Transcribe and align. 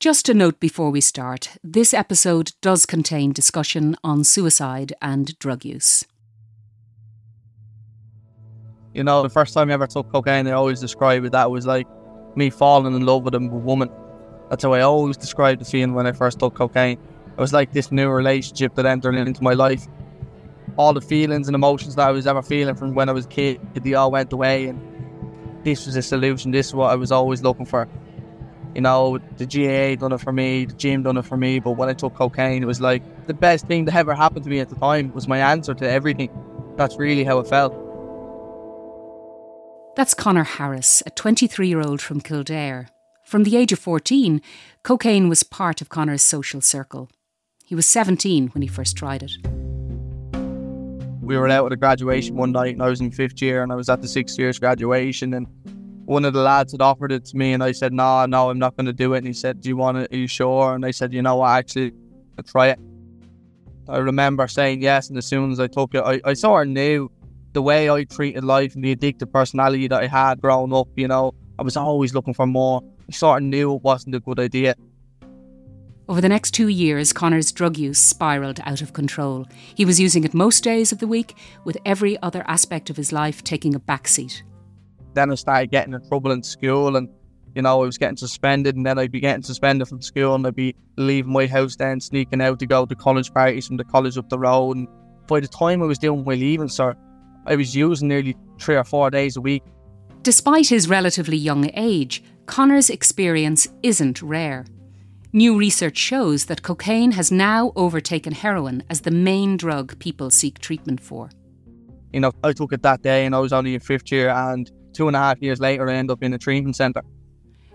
Just 0.00 0.28
a 0.28 0.34
note 0.34 0.60
before 0.60 0.90
we 0.90 1.00
start 1.00 1.56
this 1.64 1.92
episode 1.92 2.52
does 2.62 2.86
contain 2.86 3.32
discussion 3.32 3.96
on 4.04 4.22
suicide 4.22 4.92
and 5.02 5.36
drug 5.40 5.64
use. 5.64 6.04
You 8.94 9.02
know, 9.02 9.24
the 9.24 9.28
first 9.28 9.54
time 9.54 9.70
I 9.70 9.74
ever 9.74 9.88
took 9.88 10.12
cocaine, 10.12 10.46
I 10.46 10.52
always 10.52 10.78
describe 10.78 11.24
it 11.24 11.32
that 11.32 11.50
was 11.50 11.66
like 11.66 11.88
me 12.36 12.48
falling 12.48 12.94
in 12.94 13.04
love 13.04 13.24
with 13.24 13.34
a 13.34 13.40
woman. 13.40 13.90
That's 14.50 14.62
how 14.62 14.72
I 14.72 14.82
always 14.82 15.16
described 15.16 15.62
the 15.62 15.64
feeling 15.64 15.94
when 15.94 16.06
I 16.06 16.12
first 16.12 16.38
took 16.38 16.54
cocaine. 16.54 17.00
It 17.36 17.40
was 17.40 17.52
like 17.52 17.72
this 17.72 17.90
new 17.90 18.08
relationship 18.08 18.76
that 18.76 18.86
entered 18.86 19.16
into 19.16 19.42
my 19.42 19.54
life. 19.54 19.88
All 20.76 20.92
the 20.92 21.00
feelings 21.00 21.48
and 21.48 21.56
emotions 21.56 21.96
that 21.96 22.06
I 22.06 22.12
was 22.12 22.28
ever 22.28 22.40
feeling 22.40 22.76
from 22.76 22.94
when 22.94 23.08
I 23.08 23.12
was 23.12 23.24
a 23.24 23.28
kid, 23.28 23.60
they 23.74 23.94
all 23.94 24.12
went 24.12 24.32
away, 24.32 24.66
and 24.66 24.80
this 25.64 25.86
was 25.86 25.96
a 25.96 26.02
solution. 26.02 26.52
This 26.52 26.68
is 26.68 26.74
what 26.76 26.92
I 26.92 26.94
was 26.94 27.10
always 27.10 27.42
looking 27.42 27.66
for. 27.66 27.88
You 28.74 28.82
know, 28.82 29.18
the 29.38 29.46
GAA 29.46 30.00
done 30.00 30.12
it 30.12 30.20
for 30.20 30.32
me, 30.32 30.66
the 30.66 30.74
gym 30.74 31.02
done 31.02 31.16
it 31.16 31.24
for 31.24 31.36
me, 31.36 31.58
but 31.58 31.72
when 31.72 31.88
I 31.88 31.94
took 31.94 32.14
cocaine, 32.14 32.62
it 32.62 32.66
was 32.66 32.80
like 32.80 33.02
the 33.26 33.34
best 33.34 33.66
thing 33.66 33.86
that 33.86 33.94
ever 33.94 34.14
happened 34.14 34.44
to 34.44 34.50
me 34.50 34.60
at 34.60 34.68
the 34.68 34.76
time 34.76 35.12
was 35.14 35.26
my 35.26 35.38
answer 35.38 35.74
to 35.74 35.88
everything. 35.88 36.30
That's 36.76 36.96
really 36.96 37.24
how 37.24 37.38
it 37.38 37.48
felt. 37.48 37.74
That's 39.96 40.14
Conor 40.14 40.44
Harris, 40.44 41.02
a 41.06 41.10
23 41.10 41.66
year 41.66 41.80
old 41.80 42.00
from 42.00 42.20
Kildare. 42.20 42.88
From 43.24 43.42
the 43.42 43.56
age 43.56 43.72
of 43.72 43.78
14, 43.78 44.40
cocaine 44.82 45.28
was 45.28 45.42
part 45.42 45.80
of 45.80 45.88
Conor's 45.88 46.22
social 46.22 46.60
circle. 46.60 47.10
He 47.64 47.74
was 47.74 47.84
17 47.84 48.48
when 48.48 48.62
he 48.62 48.68
first 48.68 48.96
tried 48.96 49.22
it. 49.22 49.32
We 51.20 51.36
were 51.36 51.48
out 51.48 51.66
at 51.66 51.72
a 51.72 51.76
graduation 51.76 52.36
one 52.36 52.52
night 52.52 52.72
and 52.72 52.82
I 52.82 52.88
was 52.88 53.00
in 53.00 53.10
fifth 53.10 53.42
year 53.42 53.62
and 53.62 53.70
I 53.70 53.74
was 53.74 53.90
at 53.90 54.00
the 54.00 54.08
sixth 54.08 54.38
year's 54.38 54.58
graduation 54.58 55.34
and 55.34 55.46
one 56.08 56.24
of 56.24 56.32
the 56.32 56.40
lads 56.40 56.72
had 56.72 56.80
offered 56.80 57.12
it 57.12 57.26
to 57.26 57.36
me 57.36 57.52
and 57.52 57.62
I 57.62 57.72
said, 57.72 57.92
No, 57.92 58.24
no, 58.24 58.48
I'm 58.48 58.58
not 58.58 58.74
going 58.76 58.86
to 58.86 58.94
do 58.94 59.12
it. 59.12 59.18
And 59.18 59.26
he 59.26 59.34
said, 59.34 59.60
Do 59.60 59.68
you 59.68 59.76
want 59.76 59.98
it? 59.98 60.12
Are 60.12 60.16
you 60.16 60.26
sure? 60.26 60.74
And 60.74 60.86
I 60.86 60.90
said, 60.90 61.12
You 61.12 61.20
know 61.20 61.36
what? 61.36 61.50
Actually, 61.50 61.92
I'll 62.38 62.44
try 62.44 62.68
it. 62.68 62.78
I 63.88 63.98
remember 63.98 64.48
saying 64.48 64.80
yes. 64.80 65.10
And 65.10 65.18
as 65.18 65.26
soon 65.26 65.52
as 65.52 65.60
I 65.60 65.66
took 65.66 65.94
it, 65.94 66.02
I, 66.02 66.20
I 66.24 66.32
sort 66.32 66.66
of 66.66 66.72
knew 66.72 67.10
the 67.52 67.60
way 67.60 67.90
I 67.90 68.04
treated 68.04 68.42
life 68.42 68.74
and 68.74 68.82
the 68.82 68.96
addictive 68.96 69.30
personality 69.30 69.86
that 69.88 70.02
I 70.02 70.06
had 70.06 70.40
growing 70.40 70.72
up, 70.72 70.88
you 70.96 71.08
know, 71.08 71.34
I 71.58 71.62
was 71.62 71.76
always 71.76 72.14
looking 72.14 72.32
for 72.32 72.46
more. 72.46 72.82
I 73.06 73.12
sort 73.12 73.42
of 73.42 73.48
knew 73.48 73.74
it 73.74 73.82
wasn't 73.82 74.14
a 74.14 74.20
good 74.20 74.40
idea. 74.40 74.76
Over 76.08 76.22
the 76.22 76.28
next 76.30 76.52
two 76.52 76.68
years, 76.68 77.12
Conor's 77.12 77.52
drug 77.52 77.76
use 77.76 78.00
spiralled 78.00 78.60
out 78.64 78.80
of 78.80 78.94
control. 78.94 79.46
He 79.74 79.84
was 79.84 80.00
using 80.00 80.24
it 80.24 80.32
most 80.32 80.64
days 80.64 80.90
of 80.90 81.00
the 81.00 81.06
week, 81.06 81.36
with 81.64 81.76
every 81.84 82.18
other 82.22 82.44
aspect 82.46 82.88
of 82.88 82.96
his 82.96 83.12
life 83.12 83.44
taking 83.44 83.74
a 83.74 83.80
backseat. 83.80 84.40
Then 85.18 85.32
I 85.32 85.34
started 85.34 85.72
getting 85.72 85.94
in 85.94 86.08
trouble 86.08 86.30
in 86.30 86.44
school 86.44 86.94
and, 86.94 87.08
you 87.56 87.62
know, 87.62 87.82
I 87.82 87.84
was 87.86 87.98
getting 87.98 88.16
suspended 88.16 88.76
and 88.76 88.86
then 88.86 89.00
I'd 89.00 89.10
be 89.10 89.18
getting 89.18 89.42
suspended 89.42 89.88
from 89.88 90.00
school 90.00 90.36
and 90.36 90.46
I'd 90.46 90.54
be 90.54 90.76
leaving 90.96 91.32
my 91.32 91.48
house 91.48 91.74
then, 91.74 92.00
sneaking 92.00 92.40
out 92.40 92.60
to 92.60 92.66
go 92.66 92.86
to 92.86 92.94
college 92.94 93.34
parties 93.34 93.66
from 93.66 93.78
the 93.78 93.84
college 93.84 94.16
up 94.16 94.28
the 94.28 94.38
road. 94.38 94.76
And 94.76 94.86
by 95.26 95.40
the 95.40 95.48
time 95.48 95.82
I 95.82 95.86
was 95.86 95.98
doing 95.98 96.24
my 96.24 96.34
leaving 96.34 96.68
cert, 96.68 96.94
I 97.46 97.56
was 97.56 97.74
using 97.74 98.06
nearly 98.06 98.36
three 98.60 98.76
or 98.76 98.84
four 98.84 99.10
days 99.10 99.36
a 99.36 99.40
week. 99.40 99.64
Despite 100.22 100.68
his 100.68 100.88
relatively 100.88 101.36
young 101.36 101.68
age, 101.74 102.22
Conor's 102.46 102.88
experience 102.88 103.66
isn't 103.82 104.22
rare. 104.22 104.66
New 105.32 105.58
research 105.58 105.98
shows 105.98 106.44
that 106.44 106.62
cocaine 106.62 107.10
has 107.10 107.32
now 107.32 107.72
overtaken 107.74 108.34
heroin 108.34 108.84
as 108.88 109.00
the 109.00 109.10
main 109.10 109.56
drug 109.56 109.98
people 109.98 110.30
seek 110.30 110.60
treatment 110.60 111.00
for. 111.00 111.28
You 112.12 112.20
know, 112.20 112.30
I 112.44 112.52
took 112.52 112.72
it 112.72 112.82
that 112.82 113.02
day 113.02 113.26
and 113.26 113.34
I 113.34 113.40
was 113.40 113.52
only 113.52 113.74
in 113.74 113.80
fifth 113.80 114.12
year, 114.12 114.28
and 114.28 114.70
two 114.98 115.06
and 115.06 115.16
a 115.16 115.20
half 115.20 115.40
years 115.40 115.60
later, 115.60 115.88
I 115.88 115.94
end 115.94 116.10
up 116.10 116.24
in 116.24 116.34
a 116.34 116.38
treatment 116.38 116.74
centre. 116.74 117.02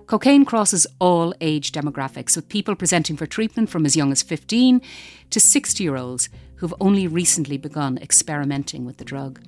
Cocaine 0.08 0.44
crosses 0.44 0.86
all 1.00 1.34
age 1.40 1.72
demographics, 1.72 2.36
with 2.36 2.50
people 2.50 2.76
presenting 2.76 3.16
for 3.16 3.26
treatment 3.26 3.70
from 3.70 3.86
as 3.86 3.96
young 3.96 4.12
as 4.12 4.22
15 4.22 4.82
to 5.30 5.40
60 5.40 5.84
year 5.84 5.96
olds 5.96 6.28
who've 6.58 6.74
only 6.82 7.08
recently 7.08 7.58
begun 7.58 7.98
experimenting 8.00 8.84
with 8.84 8.98
the 8.98 9.06
drug. 9.06 9.42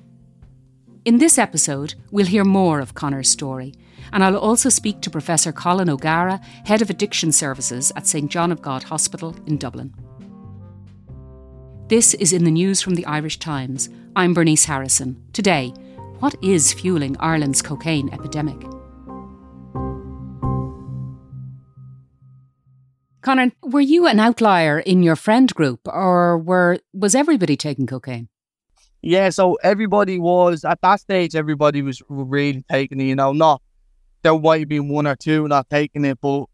In 1.04 1.18
this 1.18 1.36
episode, 1.36 1.94
we'll 2.10 2.26
hear 2.26 2.44
more 2.44 2.80
of 2.80 2.94
Conor's 2.94 3.28
story, 3.28 3.74
and 4.10 4.24
I'll 4.24 4.38
also 4.38 4.70
speak 4.70 5.02
to 5.02 5.10
Professor 5.10 5.52
Colin 5.52 5.90
O'Gara, 5.90 6.40
Head 6.64 6.80
of 6.80 6.88
Addiction 6.88 7.30
Services 7.30 7.92
at 7.94 8.06
St 8.06 8.30
John 8.30 8.50
of 8.50 8.62
God 8.62 8.84
Hospital 8.84 9.36
in 9.46 9.58
Dublin. 9.58 9.94
This 11.88 12.14
is 12.14 12.32
in 12.32 12.44
the 12.44 12.50
news 12.50 12.80
from 12.80 12.94
the 12.94 13.04
Irish 13.04 13.38
Times. 13.38 13.90
I'm 14.16 14.32
Bernice 14.32 14.64
Harrison. 14.64 15.22
Today, 15.34 15.74
what 16.20 16.34
is 16.42 16.72
fueling 16.72 17.16
Ireland's 17.20 17.62
cocaine 17.62 18.08
epidemic? 18.12 18.60
Conor, 23.22 23.50
were 23.62 23.80
you 23.80 24.06
an 24.06 24.20
outlier 24.20 24.78
in 24.78 25.02
your 25.02 25.16
friend 25.16 25.52
group, 25.52 25.80
or 25.86 26.38
were 26.38 26.78
was 26.92 27.14
everybody 27.14 27.56
taking 27.56 27.86
cocaine? 27.86 28.28
Yeah, 29.02 29.30
so 29.30 29.54
everybody 29.62 30.18
was 30.18 30.64
at 30.64 30.80
that 30.82 31.00
stage. 31.00 31.34
Everybody 31.34 31.82
was 31.82 32.02
really 32.08 32.64
taking 32.70 33.00
it. 33.00 33.04
You 33.04 33.16
know, 33.16 33.32
not 33.32 33.62
there 34.22 34.38
might 34.38 34.60
have 34.60 34.68
been 34.68 34.88
one 34.88 35.06
or 35.06 35.16
two 35.16 35.48
not 35.48 35.68
taking 35.68 36.04
it, 36.04 36.18
but 36.20 36.46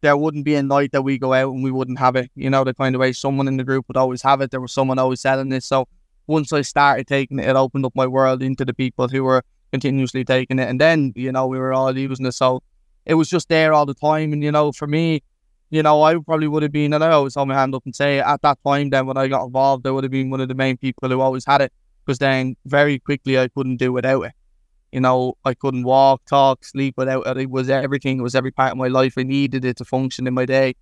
there 0.00 0.16
wouldn't 0.16 0.44
be 0.44 0.54
a 0.54 0.62
night 0.62 0.92
that 0.92 1.02
we 1.02 1.18
go 1.18 1.32
out 1.32 1.52
and 1.52 1.62
we 1.62 1.70
wouldn't 1.70 1.98
have 1.98 2.14
it. 2.16 2.30
You 2.34 2.50
know, 2.50 2.62
the 2.62 2.74
kind 2.74 2.94
of 2.94 3.00
way 3.00 3.12
someone 3.12 3.48
in 3.48 3.56
the 3.56 3.64
group 3.64 3.86
would 3.88 3.96
always 3.96 4.22
have 4.22 4.40
it. 4.40 4.50
There 4.50 4.60
was 4.60 4.72
someone 4.72 4.98
always 4.98 5.20
selling 5.20 5.50
it. 5.52 5.64
So 5.64 5.88
once 6.28 6.52
I 6.52 6.60
started 6.60 7.06
taking 7.08 7.38
it, 7.40 7.48
it 7.48 7.56
opened 7.56 7.84
up 7.84 7.92
my 7.96 8.06
world 8.06 8.42
into 8.42 8.64
the 8.64 8.74
people 8.74 9.08
who 9.08 9.24
were 9.24 9.42
continuously 9.72 10.24
taking 10.24 10.58
it. 10.58 10.68
And 10.68 10.80
then, 10.80 11.12
you 11.16 11.32
know, 11.32 11.46
we 11.46 11.58
were 11.58 11.72
all 11.72 11.96
using 11.96 12.26
it. 12.26 12.32
So 12.32 12.62
it 13.04 13.14
was 13.14 13.28
just 13.28 13.48
there 13.48 13.72
all 13.72 13.86
the 13.86 13.94
time. 13.94 14.32
And, 14.32 14.42
you 14.44 14.52
know, 14.52 14.70
for 14.70 14.86
me, 14.86 15.22
you 15.70 15.82
know, 15.82 16.02
I 16.02 16.16
probably 16.18 16.48
would 16.48 16.62
have 16.62 16.72
been, 16.72 16.92
and 16.92 17.02
I 17.02 17.10
always 17.10 17.34
hold 17.34 17.48
my 17.48 17.54
hand 17.54 17.74
up 17.74 17.84
and 17.84 17.94
say 17.96 18.20
at 18.20 18.42
that 18.42 18.58
time, 18.64 18.90
then 18.90 19.06
when 19.06 19.16
I 19.16 19.28
got 19.28 19.44
involved, 19.44 19.86
I 19.86 19.90
would 19.90 20.04
have 20.04 20.10
been 20.10 20.30
one 20.30 20.40
of 20.40 20.48
the 20.48 20.54
main 20.54 20.76
people 20.76 21.08
who 21.08 21.20
always 21.20 21.44
had 21.44 21.60
it. 21.60 21.72
Because 22.04 22.18
then 22.18 22.56
very 22.64 22.98
quickly 22.98 23.38
I 23.38 23.48
couldn't 23.48 23.76
do 23.76 23.92
without 23.92 24.22
it. 24.22 24.32
You 24.92 25.00
know, 25.00 25.34
I 25.44 25.52
couldn't 25.52 25.84
walk, 25.84 26.24
talk, 26.24 26.64
sleep 26.64 26.94
without 26.96 27.26
it. 27.26 27.36
It 27.36 27.50
was 27.50 27.68
everything. 27.68 28.18
It 28.18 28.22
was 28.22 28.34
every 28.34 28.50
part 28.50 28.72
of 28.72 28.78
my 28.78 28.88
life. 28.88 29.14
I 29.18 29.24
needed 29.24 29.66
it 29.66 29.76
to 29.76 29.84
function 29.84 30.26
in 30.26 30.32
my 30.32 30.46
day. 30.46 30.74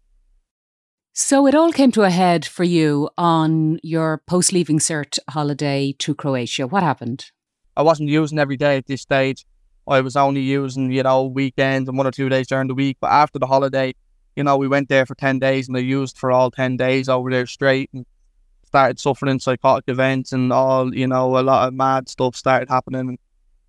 So 1.18 1.46
it 1.46 1.54
all 1.54 1.72
came 1.72 1.92
to 1.92 2.02
a 2.02 2.10
head 2.10 2.44
for 2.44 2.62
you 2.62 3.08
on 3.16 3.80
your 3.82 4.18
post 4.26 4.52
leaving 4.52 4.78
cert 4.78 5.18
holiday 5.30 5.94
to 6.00 6.14
Croatia. 6.14 6.66
What 6.66 6.82
happened? 6.82 7.30
I 7.74 7.80
wasn't 7.80 8.10
using 8.10 8.38
every 8.38 8.58
day 8.58 8.76
at 8.76 8.86
this 8.86 9.00
stage. 9.00 9.46
I 9.88 10.02
was 10.02 10.14
only 10.14 10.42
using, 10.42 10.92
you 10.92 11.02
know, 11.02 11.24
weekends 11.24 11.88
and 11.88 11.96
one 11.96 12.06
or 12.06 12.10
two 12.10 12.28
days 12.28 12.48
during 12.48 12.68
the 12.68 12.74
week. 12.74 12.98
But 13.00 13.12
after 13.12 13.38
the 13.38 13.46
holiday, 13.46 13.94
you 14.36 14.44
know, 14.44 14.58
we 14.58 14.68
went 14.68 14.90
there 14.90 15.06
for 15.06 15.14
10 15.14 15.38
days 15.38 15.68
and 15.68 15.76
I 15.78 15.80
used 15.80 16.18
for 16.18 16.30
all 16.30 16.50
10 16.50 16.76
days 16.76 17.08
over 17.08 17.30
there 17.30 17.46
straight 17.46 17.88
and 17.94 18.04
started 18.64 19.00
suffering 19.00 19.38
psychotic 19.38 19.84
events 19.88 20.32
and 20.32 20.52
all, 20.52 20.94
you 20.94 21.06
know, 21.06 21.38
a 21.38 21.40
lot 21.40 21.68
of 21.68 21.72
mad 21.72 22.10
stuff 22.10 22.36
started 22.36 22.68
happening 22.68 23.16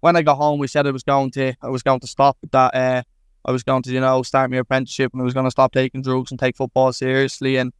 when 0.01 0.15
I 0.15 0.21
got 0.21 0.35
home, 0.35 0.59
we 0.59 0.67
said 0.67 0.87
I 0.87 0.91
was 0.91 1.03
going 1.03 1.31
to 1.31 1.53
I 1.61 1.69
was 1.69 1.83
going 1.83 1.99
to 2.01 2.07
stop 2.07 2.37
that. 2.51 2.75
Uh, 2.75 3.03
I 3.45 3.51
was 3.51 3.63
going 3.63 3.83
to 3.83 3.91
you 3.91 3.99
know 3.99 4.23
start 4.23 4.51
my 4.51 4.57
apprenticeship 4.57 5.13
and 5.13 5.21
I 5.21 5.25
was 5.25 5.33
going 5.33 5.45
to 5.45 5.51
stop 5.51 5.71
taking 5.71 6.01
drugs 6.01 6.31
and 6.31 6.39
take 6.39 6.57
football 6.57 6.93
seriously. 6.93 7.57
And 7.57 7.73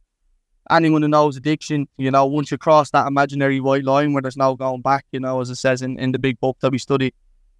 anyone 0.70 1.02
who 1.02 1.08
knows 1.08 1.36
addiction, 1.36 1.88
you 1.96 2.10
know, 2.10 2.26
once 2.26 2.50
you 2.50 2.58
cross 2.58 2.90
that 2.90 3.06
imaginary 3.06 3.60
white 3.60 3.84
line 3.84 4.12
where 4.12 4.22
there's 4.22 4.36
no 4.36 4.56
going 4.56 4.82
back, 4.82 5.06
you 5.12 5.20
know, 5.20 5.40
as 5.40 5.50
it 5.50 5.56
says 5.56 5.82
in, 5.82 5.98
in 5.98 6.12
the 6.12 6.18
big 6.18 6.40
book 6.40 6.56
that 6.60 6.72
we 6.72 6.78
study, 6.78 7.14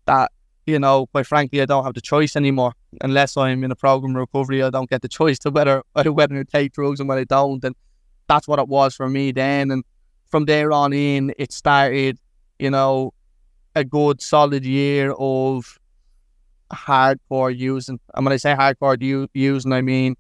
that 0.07 0.31
you 0.69 0.79
know, 0.79 1.07
quite 1.07 1.27
frankly, 1.27 1.63
I 1.63 1.65
don't 1.65 1.85
have 1.85 1.95
the 1.95 2.01
choice 2.03 2.37
anymore. 2.37 2.75
Unless 3.01 3.39
I'm 3.39 3.65
in 3.65 3.71
a 3.71 3.77
program 3.77 4.15
recovery, 4.15 4.63
I 4.63 4.69
don't 4.69 4.91
get 4.91 5.01
the 5.01 5.09
choice 5.09 5.39
to 5.41 5.51
whether 5.51 5.83
whether 5.95 6.35
to 6.35 6.45
take 6.45 6.73
drugs 6.73 7.01
and 7.01 7.09
when 7.09 7.19
I 7.19 7.25
don't. 7.25 7.65
And 7.65 7.75
that's 8.29 8.47
what 8.47 8.59
it 8.59 8.69
was 8.69 8.95
for 8.95 9.09
me 9.09 9.33
then. 9.33 9.71
And 9.71 9.83
from 10.27 10.45
there 10.45 10.71
on 10.71 10.93
in, 10.93 11.33
it 11.39 11.53
started, 11.53 12.19
you 12.59 12.71
know, 12.71 13.15
a 13.75 13.85
good 13.85 14.21
solid 14.21 14.65
year 14.67 15.15
of 15.19 15.79
hardcore 16.73 17.57
using. 17.57 18.01
And 18.15 18.25
when 18.25 18.33
I 18.33 18.37
say 18.37 18.55
hardcore 18.55 19.01
u- 19.01 19.29
using, 19.35 19.73
I 19.73 19.83
mean 19.83 20.17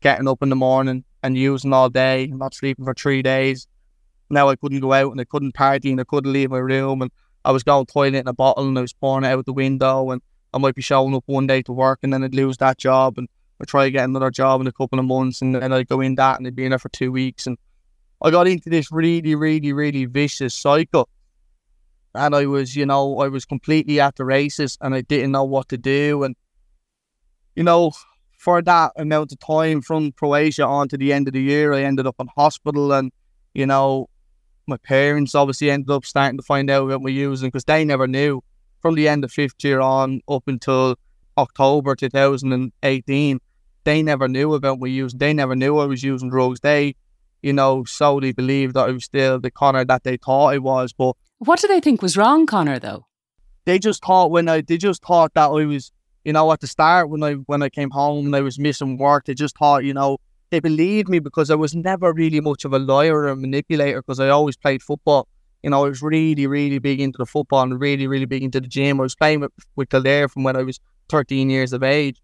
getting 0.00 0.28
up 0.28 0.42
in 0.42 0.48
the 0.48 0.56
morning 0.56 1.04
and 1.22 1.36
using 1.36 1.72
all 1.72 1.88
day, 1.88 2.26
not 2.28 2.54
sleeping 2.54 2.84
for 2.84 2.94
three 2.94 3.22
days. 3.22 3.66
Now 4.30 4.48
I 4.48 4.56
couldn't 4.56 4.80
go 4.80 4.92
out 4.92 5.10
and 5.10 5.20
I 5.20 5.24
couldn't 5.24 5.52
party 5.52 5.90
and 5.90 6.00
I 6.00 6.04
couldn't 6.04 6.32
leave 6.32 6.50
my 6.50 6.58
room 6.58 7.02
and 7.02 7.10
I 7.44 7.50
was 7.50 7.62
going 7.62 7.86
toilet 7.86 8.14
in 8.14 8.28
a 8.28 8.32
bottle 8.32 8.68
and 8.68 8.78
I 8.78 8.82
was 8.82 8.92
pouring 8.92 9.24
it 9.24 9.28
out 9.28 9.46
the 9.46 9.52
window 9.52 10.10
and 10.10 10.20
I 10.52 10.58
might 10.58 10.74
be 10.74 10.82
showing 10.82 11.14
up 11.14 11.24
one 11.26 11.46
day 11.46 11.62
to 11.62 11.72
work 11.72 12.00
and 12.02 12.12
then 12.12 12.22
I'd 12.22 12.34
lose 12.34 12.58
that 12.58 12.78
job 12.78 13.18
and 13.18 13.28
I'd 13.60 13.68
try 13.68 13.84
to 13.84 13.90
get 13.90 14.04
another 14.04 14.30
job 14.30 14.60
in 14.60 14.66
a 14.66 14.72
couple 14.72 14.98
of 14.98 15.04
months 15.04 15.40
and 15.42 15.54
then 15.54 15.72
I'd 15.72 15.88
go 15.88 16.00
in 16.00 16.14
that 16.16 16.38
and 16.38 16.46
I'd 16.46 16.54
be 16.54 16.64
in 16.64 16.70
there 16.70 16.78
for 16.78 16.90
two 16.90 17.10
weeks 17.10 17.46
and 17.46 17.56
I 18.20 18.30
got 18.30 18.48
into 18.48 18.68
this 18.68 18.90
really, 18.92 19.34
really, 19.34 19.72
really 19.72 20.04
vicious 20.04 20.54
cycle. 20.54 21.08
And 22.14 22.34
I 22.34 22.46
was, 22.46 22.74
you 22.74 22.86
know, 22.86 23.18
I 23.18 23.28
was 23.28 23.44
completely 23.44 24.00
at 24.00 24.16
the 24.16 24.24
races 24.24 24.78
and 24.80 24.94
I 24.94 25.02
didn't 25.02 25.32
know 25.32 25.44
what 25.44 25.68
to 25.68 25.78
do. 25.78 26.24
And, 26.24 26.34
you 27.54 27.62
know, 27.62 27.92
for 28.38 28.62
that 28.62 28.92
amount 28.96 29.32
of 29.32 29.38
time 29.40 29.82
from 29.82 30.12
Croatia 30.12 30.64
on 30.64 30.88
to 30.88 30.96
the 30.96 31.12
end 31.12 31.28
of 31.28 31.34
the 31.34 31.42
year, 31.42 31.72
I 31.72 31.82
ended 31.82 32.06
up 32.06 32.16
in 32.18 32.28
hospital 32.36 32.92
and, 32.92 33.12
you 33.54 33.66
know, 33.66 34.08
my 34.66 34.76
parents 34.76 35.34
obviously 35.34 35.70
ended 35.70 35.90
up 35.90 36.04
starting 36.04 36.38
to 36.38 36.42
find 36.42 36.70
out 36.70 36.88
what 36.88 37.02
we're 37.02 37.14
using 37.14 37.48
because 37.48 37.64
they 37.64 37.84
never 37.84 38.06
knew 38.06 38.42
from 38.80 38.94
the 38.94 39.08
end 39.08 39.24
of 39.24 39.32
fifth 39.32 39.64
year 39.64 39.80
on 39.80 40.20
up 40.28 40.44
until 40.46 40.96
October 41.36 41.96
2018. 41.96 43.40
They 43.84 44.02
never 44.02 44.28
knew 44.28 44.54
about 44.54 44.80
me 44.80 44.90
using. 44.90 45.18
They 45.18 45.32
never 45.32 45.56
knew 45.56 45.78
I 45.78 45.86
was 45.86 46.02
using 46.02 46.28
drugs. 46.28 46.60
They, 46.60 46.94
you 47.42 47.52
know, 47.52 47.84
solely 47.84 48.32
believed 48.32 48.74
that 48.74 48.88
I 48.88 48.92
was 48.92 49.04
still 49.04 49.40
the 49.40 49.50
Conor 49.50 49.84
that 49.86 50.04
they 50.04 50.18
thought 50.18 50.48
I 50.48 50.58
was. 50.58 50.92
But 50.92 51.16
what 51.38 51.60
do 51.60 51.68
they 51.68 51.80
think 51.80 52.02
was 52.02 52.16
wrong, 52.16 52.46
Conor? 52.46 52.78
Though 52.78 53.06
they 53.68 53.78
just 53.78 54.02
thought 54.02 54.30
when 54.30 54.48
I, 54.48 54.62
they 54.62 54.78
just 54.78 55.04
thought 55.04 55.34
that 55.34 55.50
I 55.50 55.66
was, 55.66 55.92
you 56.24 56.32
know, 56.32 56.50
at 56.52 56.60
the 56.60 56.66
start 56.66 57.10
when 57.10 57.22
I 57.22 57.34
when 57.34 57.62
I 57.62 57.68
came 57.68 57.90
home 57.90 58.24
and 58.26 58.34
I 58.34 58.40
was 58.40 58.58
missing 58.58 58.96
work, 58.96 59.26
they 59.26 59.34
just 59.34 59.58
thought, 59.58 59.84
you 59.84 59.92
know, 59.92 60.16
they 60.50 60.60
believed 60.60 61.10
me 61.10 61.18
because 61.18 61.50
I 61.50 61.54
was 61.54 61.74
never 61.74 62.12
really 62.14 62.40
much 62.40 62.64
of 62.64 62.72
a 62.72 62.78
liar 62.78 63.14
or 63.14 63.28
a 63.28 63.36
manipulator 63.36 64.00
because 64.00 64.20
I 64.20 64.30
always 64.30 64.56
played 64.56 64.82
football. 64.82 65.28
You 65.62 65.68
know, 65.68 65.84
I 65.84 65.88
was 65.88 66.00
really, 66.00 66.46
really 66.46 66.78
big 66.78 66.98
into 66.98 67.18
the 67.18 67.26
football 67.26 67.62
and 67.62 67.78
really, 67.78 68.06
really 68.06 68.24
big 68.24 68.42
into 68.42 68.58
the 68.60 68.68
gym. 68.68 69.00
I 69.00 69.02
was 69.02 69.14
playing 69.14 69.40
with, 69.40 69.52
with 69.76 69.90
Kildare 69.90 70.28
from 70.28 70.44
when 70.44 70.56
I 70.56 70.62
was 70.62 70.80
13 71.10 71.50
years 71.50 71.74
of 71.74 71.82
age. 71.82 72.22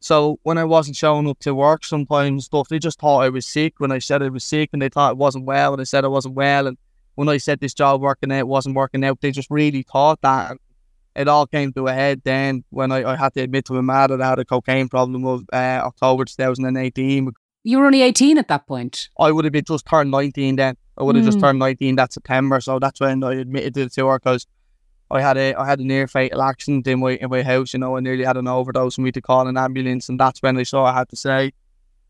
So 0.00 0.38
when 0.42 0.58
I 0.58 0.64
wasn't 0.64 0.96
showing 0.96 1.26
up 1.30 1.38
to 1.40 1.54
work 1.54 1.82
sometimes 1.82 2.28
and 2.28 2.42
stuff, 2.42 2.68
they 2.68 2.78
just 2.78 3.00
thought 3.00 3.20
I 3.20 3.30
was 3.30 3.46
sick 3.46 3.74
when 3.78 3.90
I 3.90 4.00
said 4.00 4.22
I 4.22 4.28
was 4.28 4.44
sick 4.44 4.68
and 4.74 4.82
they 4.82 4.90
thought 4.90 5.12
it 5.12 5.16
wasn't 5.16 5.46
well 5.46 5.70
when 5.70 5.80
I 5.80 5.84
said 5.84 6.04
I 6.04 6.08
wasn't 6.08 6.34
well. 6.34 6.66
And 6.66 6.76
when 7.14 7.28
I 7.28 7.36
said 7.38 7.60
this 7.60 7.74
job 7.74 8.00
working 8.00 8.32
out 8.32 8.48
wasn't 8.48 8.76
working 8.76 9.04
out, 9.04 9.20
they 9.20 9.30
just 9.30 9.50
really 9.50 9.82
thought 9.82 10.20
that. 10.22 10.56
It 11.16 11.28
all 11.28 11.46
came 11.46 11.72
to 11.74 11.86
a 11.86 11.92
head 11.92 12.22
then 12.24 12.64
when 12.70 12.90
I, 12.90 13.12
I 13.12 13.16
had 13.16 13.34
to 13.34 13.40
admit 13.40 13.66
to 13.66 13.72
my 13.74 13.82
mad 13.82 14.10
that 14.10 14.20
I 14.20 14.30
had 14.30 14.40
a 14.40 14.44
cocaine 14.44 14.88
problem 14.88 15.24
of 15.24 15.44
uh, 15.52 15.80
October 15.84 16.24
2018 16.24 17.30
you 17.64 17.78
were 17.78 17.86
only 17.86 18.02
18 18.02 18.36
at 18.38 18.48
that 18.48 18.66
point. 18.66 19.08
I 19.18 19.32
would 19.32 19.46
have 19.46 19.52
been 19.52 19.64
just 19.64 19.86
turned 19.86 20.10
19 20.10 20.56
then. 20.56 20.76
I 20.98 21.02
would 21.02 21.16
have 21.16 21.24
mm. 21.24 21.28
just 21.28 21.38
hmm. 21.38 21.44
turned 21.44 21.58
19 21.58 21.96
that 21.96 22.12
September. 22.12 22.60
So 22.60 22.78
that's 22.78 23.00
when 23.00 23.24
I 23.24 23.34
admitted 23.34 23.74
to 23.74 23.84
the 23.84 23.90
tour 23.90 24.20
because 24.22 24.46
I 25.10 25.20
had 25.20 25.36
a 25.36 25.54
I 25.54 25.66
had 25.66 25.80
a 25.80 25.84
near 25.84 26.06
fatal 26.06 26.42
accident 26.42 26.86
in 26.86 27.00
my 27.00 27.12
in 27.12 27.30
my 27.30 27.42
house. 27.42 27.72
You 27.72 27.80
know, 27.80 27.96
I 27.96 28.00
nearly 28.00 28.24
had 28.24 28.36
an 28.36 28.46
overdose 28.46 28.96
and 28.96 29.02
we 29.02 29.08
had 29.08 29.14
to 29.14 29.22
call 29.22 29.48
an 29.48 29.56
ambulance. 29.56 30.08
And 30.08 30.20
that's 30.20 30.42
when 30.42 30.58
I 30.58 30.62
saw 30.62 30.84
I 30.84 30.92
had 30.92 31.08
to 31.08 31.16
say, 31.16 31.52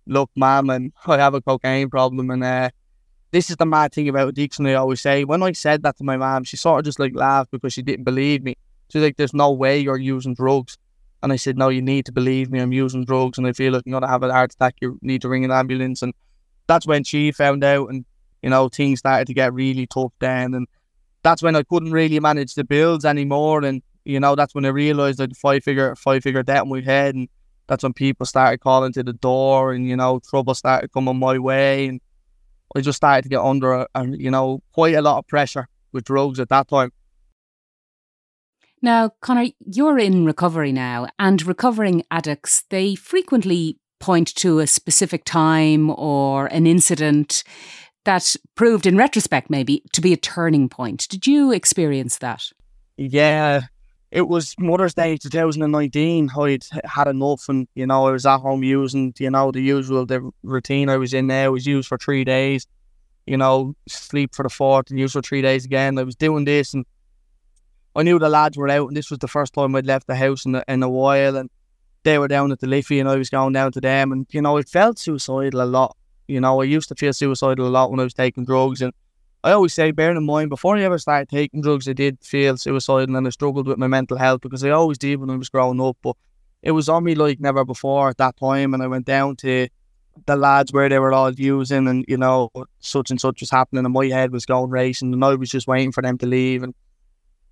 "Look, 0.06 0.30
ma'am, 0.34 0.68
and 0.70 0.92
I 1.06 1.16
have 1.18 1.34
a 1.34 1.40
cocaine 1.40 1.88
problem." 1.88 2.30
And 2.30 2.42
uh, 2.42 2.70
this 3.34 3.50
is 3.50 3.56
the 3.56 3.66
mad 3.66 3.92
thing 3.92 4.08
about 4.08 4.28
addiction. 4.28 4.66
I 4.66 4.74
always 4.74 5.00
say 5.00 5.24
when 5.24 5.42
I 5.42 5.52
said 5.52 5.82
that 5.82 5.96
to 5.98 6.04
my 6.04 6.16
mom, 6.16 6.44
she 6.44 6.56
sort 6.56 6.78
of 6.78 6.84
just 6.84 7.00
like 7.00 7.14
laughed 7.14 7.50
because 7.50 7.72
she 7.72 7.82
didn't 7.82 8.04
believe 8.04 8.44
me. 8.44 8.54
She's 8.90 9.02
like, 9.02 9.16
"There's 9.16 9.34
no 9.34 9.50
way 9.50 9.78
you're 9.78 9.98
using 9.98 10.34
drugs." 10.34 10.78
And 11.24 11.32
I 11.32 11.36
said, 11.36 11.56
no, 11.56 11.70
you 11.70 11.80
need 11.80 12.04
to 12.04 12.12
believe 12.12 12.50
me. 12.50 12.60
I'm 12.60 12.74
using 12.74 13.06
drugs 13.06 13.38
and 13.38 13.46
I 13.46 13.52
feel 13.54 13.72
like 13.72 13.84
you're 13.86 13.98
to 13.98 14.06
have 14.06 14.22
a 14.22 14.30
heart 14.30 14.52
attack. 14.52 14.74
You 14.82 14.98
need 15.00 15.22
to 15.22 15.28
ring 15.30 15.42
an 15.42 15.50
ambulance. 15.50 16.02
And 16.02 16.12
that's 16.66 16.86
when 16.86 17.02
she 17.02 17.32
found 17.32 17.64
out 17.64 17.88
and, 17.88 18.04
you 18.42 18.50
know, 18.50 18.68
things 18.68 18.98
started 18.98 19.26
to 19.28 19.32
get 19.32 19.54
really 19.54 19.86
tough 19.86 20.12
then. 20.18 20.52
And 20.52 20.68
that's 21.22 21.42
when 21.42 21.56
I 21.56 21.62
couldn't 21.62 21.92
really 21.92 22.20
manage 22.20 22.56
the 22.56 22.62
bills 22.62 23.06
anymore. 23.06 23.64
And, 23.64 23.82
you 24.04 24.20
know, 24.20 24.34
that's 24.34 24.54
when 24.54 24.66
I 24.66 24.68
realized 24.68 25.18
that 25.18 25.34
five 25.34 25.64
figure, 25.64 25.96
five 25.96 26.22
figure 26.22 26.42
debt 26.42 26.64
in 26.64 26.68
my 26.68 26.82
head. 26.82 27.14
And 27.14 27.30
that's 27.68 27.84
when 27.84 27.94
people 27.94 28.26
started 28.26 28.60
calling 28.60 28.92
to 28.92 29.02
the 29.02 29.14
door 29.14 29.72
and, 29.72 29.88
you 29.88 29.96
know, 29.96 30.20
trouble 30.28 30.54
started 30.54 30.92
coming 30.92 31.18
my 31.18 31.38
way. 31.38 31.86
And 31.86 32.02
I 32.74 32.80
just 32.80 32.96
started 32.96 33.22
to 33.22 33.28
get 33.28 33.40
under, 33.40 33.72
a, 33.72 33.86
a, 33.94 34.06
you 34.06 34.30
know, 34.30 34.60
quite 34.72 34.94
a 34.94 35.02
lot 35.02 35.18
of 35.18 35.26
pressure 35.26 35.68
with 35.92 36.04
drugs 36.04 36.40
at 36.40 36.48
that 36.48 36.68
time. 36.68 36.90
Now, 38.82 39.10
Conor, 39.22 39.46
you're 39.60 39.98
in 39.98 40.26
recovery 40.26 40.72
now, 40.72 41.06
and 41.18 41.46
recovering 41.46 42.02
addicts, 42.10 42.64
they 42.68 42.94
frequently 42.94 43.78
point 43.98 44.34
to 44.34 44.58
a 44.58 44.66
specific 44.66 45.24
time 45.24 45.88
or 45.90 46.46
an 46.46 46.66
incident 46.66 47.44
that 48.04 48.36
proved, 48.54 48.86
in 48.86 48.98
retrospect, 48.98 49.48
maybe 49.48 49.82
to 49.92 50.02
be 50.02 50.12
a 50.12 50.18
turning 50.18 50.68
point. 50.68 51.08
Did 51.08 51.26
you 51.26 51.52
experience 51.52 52.18
that? 52.18 52.42
Yeah, 52.98 53.62
it 54.14 54.28
was 54.28 54.54
Mother's 54.60 54.94
Day 54.94 55.16
2019. 55.16 56.30
I'd 56.38 56.62
had 56.84 57.08
enough, 57.08 57.48
and 57.48 57.66
you 57.74 57.84
know, 57.84 58.06
I 58.06 58.12
was 58.12 58.24
at 58.24 58.38
home 58.38 58.62
using, 58.62 59.12
you 59.18 59.28
know, 59.28 59.50
the 59.50 59.60
usual 59.60 60.06
the 60.06 60.30
routine 60.44 60.88
I 60.88 60.96
was 60.96 61.12
in 61.12 61.26
there 61.26 61.46
I 61.46 61.48
was 61.48 61.66
used 61.66 61.88
for 61.88 61.98
three 61.98 62.22
days. 62.22 62.64
You 63.26 63.36
know, 63.36 63.74
sleep 63.88 64.32
for 64.32 64.44
the 64.44 64.50
fourth 64.50 64.90
and 64.90 65.00
use 65.00 65.14
for 65.14 65.22
three 65.22 65.42
days 65.42 65.64
again. 65.64 65.98
I 65.98 66.04
was 66.04 66.14
doing 66.14 66.44
this, 66.44 66.74
and 66.74 66.86
I 67.96 68.04
knew 68.04 68.20
the 68.20 68.28
lads 68.28 68.56
were 68.56 68.68
out, 68.68 68.86
and 68.86 68.96
this 68.96 69.10
was 69.10 69.18
the 69.18 69.26
first 69.26 69.52
time 69.52 69.74
I'd 69.74 69.84
left 69.84 70.06
the 70.06 70.14
house 70.14 70.46
in 70.46 70.54
a, 70.54 70.64
in 70.68 70.84
a 70.84 70.88
while, 70.88 71.36
and 71.36 71.50
they 72.04 72.16
were 72.16 72.28
down 72.28 72.52
at 72.52 72.60
the 72.60 72.68
Liffey, 72.68 73.00
and 73.00 73.08
I 73.08 73.16
was 73.16 73.30
going 73.30 73.52
down 73.52 73.72
to 73.72 73.80
them, 73.80 74.12
and 74.12 74.28
you 74.30 74.42
know, 74.42 74.56
I 74.58 74.62
felt 74.62 75.00
suicidal 75.00 75.60
a 75.60 75.64
lot. 75.66 75.96
You 76.28 76.40
know, 76.40 76.60
I 76.60 76.64
used 76.64 76.88
to 76.90 76.94
feel 76.94 77.12
suicidal 77.12 77.66
a 77.66 77.68
lot 77.68 77.90
when 77.90 77.98
I 77.98 78.04
was 78.04 78.14
taking 78.14 78.44
drugs, 78.44 78.80
and 78.80 78.92
I 79.44 79.52
always 79.52 79.74
say, 79.74 79.90
bearing 79.90 80.16
in 80.16 80.24
mind, 80.24 80.48
before 80.48 80.74
I 80.74 80.82
ever 80.84 80.98
started 80.98 81.28
taking 81.28 81.60
drugs, 81.60 81.86
I 81.86 81.92
did 81.92 82.16
feel 82.22 82.56
suicidal, 82.56 83.14
and 83.14 83.26
I 83.26 83.30
struggled 83.30 83.66
with 83.66 83.76
my 83.76 83.86
mental 83.86 84.16
health 84.16 84.40
because 84.40 84.64
I 84.64 84.70
always 84.70 84.96
did 84.96 85.20
when 85.20 85.28
I 85.28 85.36
was 85.36 85.50
growing 85.50 85.82
up, 85.82 85.98
but 86.02 86.16
it 86.62 86.70
was 86.70 86.88
on 86.88 87.04
me 87.04 87.14
like 87.14 87.40
never 87.40 87.62
before 87.62 88.08
at 88.08 88.16
that 88.16 88.38
time, 88.38 88.72
and 88.72 88.82
I 88.82 88.86
went 88.86 89.04
down 89.04 89.36
to 89.36 89.68
the 90.24 90.36
lads 90.36 90.72
where 90.72 90.88
they 90.88 90.98
were 90.98 91.12
all 91.12 91.30
using, 91.30 91.86
and 91.88 92.06
you 92.08 92.16
know, 92.16 92.50
such 92.80 93.10
and 93.10 93.20
such 93.20 93.42
was 93.42 93.50
happening, 93.50 93.84
and 93.84 93.92
my 93.92 94.06
head 94.06 94.32
was 94.32 94.46
going 94.46 94.70
racing, 94.70 95.12
and 95.12 95.22
I 95.22 95.34
was 95.34 95.50
just 95.50 95.68
waiting 95.68 95.92
for 95.92 96.00
them 96.00 96.16
to 96.18 96.26
leave, 96.26 96.62
and 96.62 96.74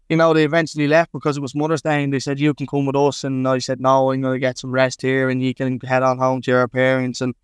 you 0.09 0.17
know, 0.17 0.33
they 0.33 0.45
eventually 0.45 0.89
left 0.89 1.13
because 1.13 1.37
it 1.37 1.43
was 1.43 1.55
Mother's 1.55 1.83
Day 1.83 2.05
and 2.05 2.13
they 2.13 2.19
said, 2.19 2.39
you 2.39 2.53
can 2.53 2.67
come 2.67 2.85
with 2.85 2.97
us. 2.97 3.25
And 3.25 3.49
I 3.49 3.57
said, 3.59 3.81
no, 3.81 4.13
I'm 4.13 4.21
going 4.21 4.35
to 4.35 4.39
get 4.39 4.59
some 4.59 4.71
rest 4.71 5.01
here 5.01 5.31
and 5.31 5.43
you 5.43 5.55
can 5.55 5.81
head 5.81 6.03
on 6.03 6.19
home 6.19 6.43
to 6.43 6.51
your 6.51 6.69
parents. 6.69 7.23
And 7.23 7.35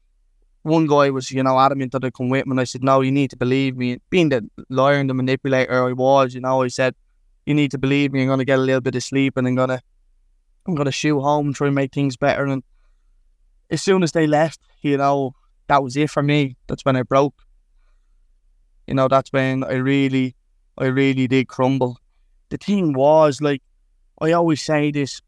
one 0.62 0.86
guy 0.86 1.10
was, 1.10 1.30
you 1.30 1.42
know, 1.42 1.58
adamant 1.58 1.92
that 1.92 2.04
I'd 2.04 2.14
come 2.14 2.28
with 2.28 2.46
me. 2.46 2.52
And 2.52 2.60
I 2.60 2.64
said, 2.64 2.82
no, 2.82 3.00
you 3.00 3.10
need 3.10 3.30
to 3.30 3.36
believe 3.36 3.76
me. 3.76 4.00
Being 4.10 4.28
the 4.28 4.48
liar 4.68 4.96
and 4.96 5.08
the 5.08 5.14
manipulator 5.14 5.88
I 5.88 5.92
was, 5.92 6.34
you 6.34 6.40
know, 6.40 6.62
I 6.62 6.68
said, 6.68 6.94
you 7.46 7.54
need 7.54 7.70
to 7.70 7.78
believe 7.78 8.12
me. 8.12 8.22
I'm 8.22 8.26
going 8.28 8.38
to 8.38 8.44
get 8.44 8.58
a 8.58 8.62
little 8.62 8.80
bit 8.80 8.94
of 8.94 9.02
sleep 9.02 9.36
and 9.36 9.46
I'm 9.46 9.54
going 9.54 9.70
to, 9.70 9.80
I'm 10.66 10.76
to 10.76 10.92
shoot 10.92 11.20
home 11.20 11.46
and 11.46 11.54
try 11.54 11.68
and 11.68 11.76
make 11.76 11.92
things 11.92 12.16
better. 12.16 12.44
And 12.44 12.62
as 13.70 13.82
soon 13.82 14.02
as 14.02 14.12
they 14.12 14.26
left, 14.26 14.60
you 14.82 14.96
know, 14.96 15.34
that 15.68 15.82
was 15.82 15.96
it 15.96 16.10
for 16.10 16.22
me. 16.22 16.56
That's 16.66 16.84
when 16.84 16.96
I 16.96 17.02
broke. 17.02 17.34
You 18.86 18.94
know, 18.94 19.08
that's 19.08 19.32
when 19.32 19.64
I 19.64 19.74
really, 19.74 20.34
I 20.76 20.86
really 20.86 21.26
did 21.26 21.48
crumble 21.48 21.98
the 22.50 22.56
thing 22.56 22.92
was, 22.92 23.40
like, 23.40 23.62
I 24.20 24.32
always 24.32 24.62
say 24.62 24.90
this, 24.90 25.20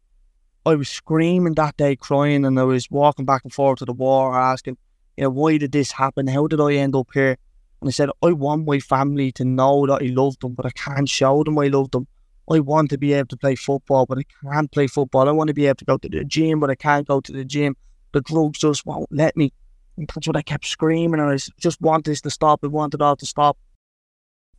I 0.66 0.74
was 0.74 0.88
screaming 0.88 1.54
that 1.54 1.76
day, 1.76 1.96
crying, 1.96 2.44
and 2.44 2.58
I 2.58 2.64
was 2.64 2.90
walking 2.90 3.24
back 3.24 3.42
and 3.44 3.52
forth 3.52 3.78
to 3.78 3.84
the 3.84 3.92
wall, 3.92 4.34
asking, 4.34 4.78
you 5.20 5.26
know, 5.26 5.30
why 5.30 5.58
did 5.58 5.72
this 5.72 5.92
happen? 5.92 6.26
How 6.26 6.46
did 6.46 6.62
I 6.62 6.72
end 6.72 6.96
up 6.96 7.08
here? 7.12 7.36
And 7.82 7.88
I 7.88 7.90
said, 7.90 8.08
I 8.22 8.32
want 8.32 8.66
my 8.66 8.78
family 8.78 9.30
to 9.32 9.44
know 9.44 9.86
that 9.86 10.00
I 10.02 10.06
love 10.06 10.38
them, 10.40 10.54
but 10.54 10.64
I 10.64 10.70
can't 10.70 11.06
show 11.06 11.44
them 11.44 11.58
I 11.58 11.66
love 11.66 11.90
them. 11.90 12.06
I 12.50 12.60
want 12.60 12.88
to 12.88 12.98
be 12.98 13.12
able 13.12 13.28
to 13.28 13.36
play 13.36 13.54
football, 13.54 14.06
but 14.06 14.16
I 14.16 14.22
can't 14.42 14.72
play 14.72 14.86
football. 14.86 15.28
I 15.28 15.32
want 15.32 15.48
to 15.48 15.54
be 15.54 15.66
able 15.66 15.76
to 15.76 15.84
go 15.84 15.98
to 15.98 16.08
the 16.08 16.24
gym, 16.24 16.58
but 16.58 16.70
I 16.70 16.74
can't 16.74 17.06
go 17.06 17.20
to 17.20 17.32
the 17.32 17.44
gym. 17.44 17.76
The 18.12 18.22
drugs 18.22 18.60
just 18.60 18.86
won't 18.86 19.12
let 19.12 19.36
me. 19.36 19.52
And 19.98 20.08
that's 20.08 20.26
what 20.26 20.38
I 20.38 20.42
kept 20.42 20.64
screaming. 20.64 21.20
And 21.20 21.30
I 21.30 21.36
just 21.58 21.82
want 21.82 22.06
this 22.06 22.22
to 22.22 22.30
stop. 22.30 22.60
I 22.64 22.68
want 22.68 22.94
it 22.94 23.02
all 23.02 23.16
to 23.16 23.26
stop. 23.26 23.58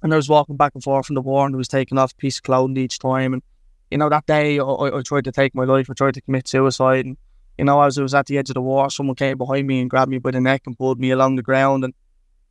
And 0.03 0.13
I 0.13 0.15
was 0.15 0.29
walking 0.29 0.57
back 0.57 0.73
and 0.75 0.83
forth 0.83 1.07
from 1.07 1.15
the 1.15 1.21
war 1.21 1.47
and 1.47 1.55
I 1.55 1.57
was 1.57 1.67
taking 1.67 1.97
off 1.97 2.13
a 2.13 2.15
piece 2.17 2.37
of 2.37 2.43
clothing 2.43 2.77
each 2.77 2.99
time. 2.99 3.33
And, 3.33 3.41
you 3.89 3.97
know, 3.97 4.09
that 4.09 4.27
day 4.27 4.59
I, 4.59 4.63
I 4.63 5.01
tried 5.01 5.23
to 5.23 5.31
take 5.31 5.55
my 5.55 5.63
life. 5.63 5.89
I 5.89 5.93
tried 5.93 6.13
to 6.13 6.21
commit 6.21 6.47
suicide. 6.47 7.07
And, 7.07 7.17
you 7.57 7.65
know, 7.65 7.81
as 7.81 7.97
I 7.97 8.01
was 8.01 8.13
at 8.13 8.25
the 8.25 8.37
edge 8.37 8.49
of 8.49 8.55
the 8.55 8.61
war, 8.61 8.89
someone 8.89 9.15
came 9.15 9.37
behind 9.37 9.67
me 9.67 9.81
and 9.81 9.89
grabbed 9.89 10.11
me 10.11 10.17
by 10.17 10.31
the 10.31 10.41
neck 10.41 10.63
and 10.65 10.77
pulled 10.77 10.99
me 10.99 11.11
along 11.11 11.35
the 11.35 11.43
ground. 11.43 11.83
And 11.83 11.93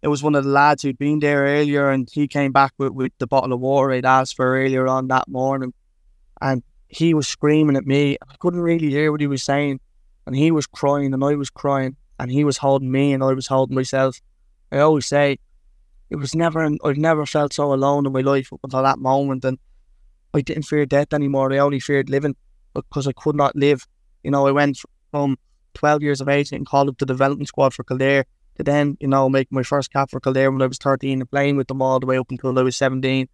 it 0.02 0.08
was 0.08 0.22
one 0.22 0.34
of 0.34 0.44
the 0.44 0.50
lads 0.50 0.82
who'd 0.82 0.98
been 0.98 1.18
there 1.18 1.44
earlier 1.44 1.90
and 1.90 2.08
he 2.10 2.28
came 2.28 2.52
back 2.52 2.72
with, 2.78 2.92
with 2.92 3.12
the 3.18 3.26
bottle 3.26 3.52
of 3.52 3.60
water 3.60 3.90
he'd 3.92 4.04
asked 4.04 4.36
for 4.36 4.56
earlier 4.56 4.86
on 4.86 5.08
that 5.08 5.28
morning. 5.28 5.74
And 6.40 6.62
he 6.88 7.14
was 7.14 7.28
screaming 7.28 7.76
at 7.76 7.86
me. 7.86 8.16
I 8.28 8.36
couldn't 8.38 8.60
really 8.60 8.90
hear 8.90 9.10
what 9.12 9.20
he 9.20 9.26
was 9.26 9.42
saying. 9.42 9.80
And 10.26 10.36
he 10.36 10.50
was 10.50 10.66
crying 10.66 11.12
and 11.12 11.24
I 11.24 11.34
was 11.34 11.50
crying. 11.50 11.96
And 12.18 12.30
he 12.30 12.44
was 12.44 12.58
holding 12.58 12.90
me 12.90 13.12
and 13.12 13.22
I 13.22 13.32
was 13.32 13.46
holding 13.46 13.74
myself. 13.74 14.20
I 14.70 14.78
always 14.78 15.06
say, 15.06 15.38
it 16.10 16.16
was 16.16 16.34
never, 16.34 16.68
I've 16.84 16.96
never 16.96 17.24
felt 17.24 17.52
so 17.52 17.72
alone 17.72 18.06
in 18.06 18.12
my 18.12 18.20
life 18.20 18.52
up 18.52 18.60
until 18.62 18.82
that 18.82 18.98
moment. 18.98 19.44
And 19.44 19.58
I 20.34 20.40
didn't 20.40 20.64
fear 20.64 20.86
death 20.86 21.12
anymore. 21.12 21.52
I 21.52 21.58
only 21.58 21.80
feared 21.80 22.10
living 22.10 22.36
because 22.74 23.06
I 23.06 23.12
could 23.12 23.36
not 23.36 23.56
live. 23.56 23.86
You 24.22 24.30
know, 24.30 24.46
I 24.46 24.50
went 24.50 24.78
from 25.10 25.38
12 25.74 26.02
years 26.02 26.20
of 26.20 26.28
age 26.28 26.52
and 26.52 26.66
called 26.66 26.88
up 26.88 26.98
the 26.98 27.06
development 27.06 27.48
squad 27.48 27.74
for 27.74 27.84
Kildare 27.84 28.24
to 28.56 28.62
then, 28.62 28.96
you 29.00 29.08
know, 29.08 29.28
make 29.28 29.50
my 29.50 29.62
first 29.62 29.92
cap 29.92 30.10
for 30.10 30.20
Kildare 30.20 30.50
when 30.50 30.62
I 30.62 30.66
was 30.66 30.78
13 30.78 31.20
and 31.20 31.30
playing 31.30 31.56
with 31.56 31.68
them 31.68 31.82
all 31.82 32.00
the 32.00 32.06
way 32.06 32.18
up 32.18 32.30
until 32.30 32.58
I 32.58 32.62
was 32.62 32.76
17. 32.76 33.28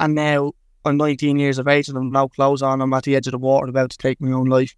And 0.00 0.14
now 0.14 0.52
I'm 0.84 0.96
19 0.96 1.38
years 1.38 1.58
of 1.58 1.68
age 1.68 1.88
and 1.88 1.96
I'm 1.96 2.10
now 2.10 2.28
close 2.28 2.62
on. 2.62 2.80
I'm 2.80 2.92
at 2.92 3.04
the 3.04 3.16
edge 3.16 3.26
of 3.26 3.32
the 3.32 3.38
water 3.38 3.68
about 3.68 3.90
to 3.90 3.98
take 3.98 4.20
my 4.20 4.32
own 4.32 4.46
life. 4.46 4.74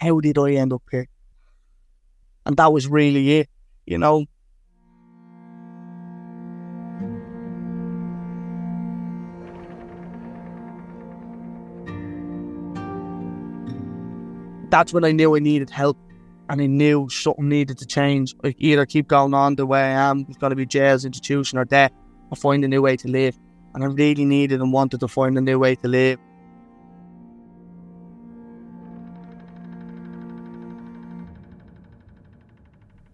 How 0.00 0.20
did 0.20 0.38
I 0.38 0.52
end 0.52 0.72
up 0.72 0.82
here? 0.90 1.08
And 2.46 2.56
that 2.56 2.72
was 2.72 2.88
really 2.88 3.38
it. 3.38 3.48
You 3.86 3.98
know, 3.98 4.26
that's 14.70 14.92
when 14.92 15.04
I 15.04 15.12
knew 15.12 15.36
I 15.36 15.40
needed 15.40 15.70
help 15.70 15.96
and 16.48 16.60
I 16.60 16.66
knew 16.66 17.08
something 17.08 17.48
needed 17.48 17.78
to 17.78 17.86
change. 17.86 18.34
I 18.44 18.54
either 18.58 18.86
keep 18.86 19.08
going 19.08 19.34
on 19.34 19.56
the 19.56 19.66
way 19.66 19.80
I 19.80 20.10
am, 20.10 20.26
it's 20.28 20.38
going 20.38 20.50
to 20.50 20.56
be 20.56 20.66
jails, 20.66 21.04
institution, 21.04 21.58
or 21.58 21.64
death, 21.64 21.92
or 22.30 22.36
find 22.36 22.64
a 22.64 22.68
new 22.68 22.82
way 22.82 22.96
to 22.96 23.08
live. 23.08 23.38
And 23.74 23.84
I 23.84 23.86
really 23.86 24.24
needed 24.24 24.60
and 24.60 24.72
wanted 24.72 25.00
to 25.00 25.08
find 25.08 25.38
a 25.38 25.40
new 25.40 25.58
way 25.58 25.76
to 25.76 25.88
live. 25.88 26.18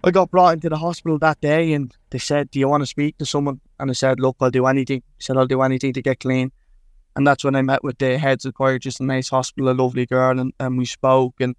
I 0.02 0.12
got 0.12 0.30
brought 0.30 0.54
into 0.54 0.68
the 0.68 0.76
hospital 0.76 1.18
that 1.18 1.40
day 1.40 1.72
and 1.72 1.92
they 2.10 2.18
said, 2.18 2.50
Do 2.52 2.60
you 2.60 2.68
want 2.68 2.82
to 2.82 2.86
speak 2.86 3.18
to 3.18 3.26
someone? 3.26 3.60
And 3.80 3.90
I 3.90 3.92
said, 3.92 4.20
Look, 4.20 4.36
I'll 4.40 4.50
do 4.52 4.66
anything. 4.66 5.02
He 5.18 5.22
said, 5.22 5.36
I'll 5.36 5.48
do 5.48 5.62
anything 5.62 5.92
to 5.94 6.00
get 6.00 6.20
clean. 6.20 6.52
And 7.16 7.26
that's 7.26 7.42
when 7.42 7.56
I 7.56 7.62
met 7.62 7.82
with 7.82 7.98
the 7.98 8.18
head 8.18 8.40
just 8.40 9.00
a 9.00 9.04
nice 9.04 9.30
Hospital, 9.30 9.70
a 9.70 9.72
lovely 9.72 10.04
girl, 10.06 10.38
and, 10.38 10.52
and 10.60 10.76
we 10.76 10.84
spoke. 10.84 11.34
And 11.40 11.56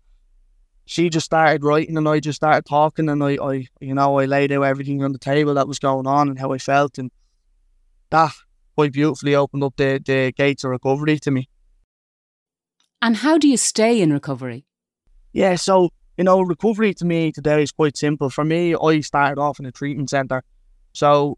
she 0.86 1.10
just 1.10 1.26
started 1.26 1.64
writing, 1.64 1.98
and 1.98 2.08
I 2.08 2.20
just 2.20 2.38
started 2.38 2.66
talking. 2.66 3.10
And 3.10 3.24
I, 3.24 3.38
I, 3.44 3.68
you 3.82 3.96
know, 3.96 4.20
I 4.20 4.26
laid 4.26 4.52
out 4.52 4.62
everything 4.62 5.04
on 5.04 5.14
the 5.14 5.20
table 5.20 5.56
that 5.56 5.68
was 5.68 5.80
going 5.80 6.06
on 6.06 6.30
and 6.30 6.40
how 6.40 6.54
I 6.54 6.60
felt. 6.60 7.00
And 7.00 7.12
that 8.12 8.34
quite 8.76 8.94
beautifully 8.94 9.34
opened 9.34 9.64
up 9.64 9.76
the, 9.76 10.00
the 10.06 10.32
gates 10.32 10.64
of 10.64 10.70
recovery 10.70 11.18
to 11.20 11.32
me. 11.32 11.50
And 13.02 13.18
how 13.18 13.40
do 13.40 13.48
you 13.48 13.58
stay 13.58 14.00
in 14.00 14.14
recovery? 14.14 14.66
Yeah, 15.34 15.56
so 15.56 15.90
you 16.18 16.24
know, 16.24 16.42
recovery 16.42 16.94
to 16.96 17.06
me 17.06 17.32
today 17.32 17.62
is 17.62 17.72
quite 17.72 17.96
simple. 17.96 18.30
For 18.30 18.44
me, 18.44 18.76
I 18.76 19.02
started 19.02 19.40
off 19.40 19.60
in 19.60 19.66
a 19.66 19.72
treatment 19.72 20.10
centre. 20.10 20.44
So 20.94 21.38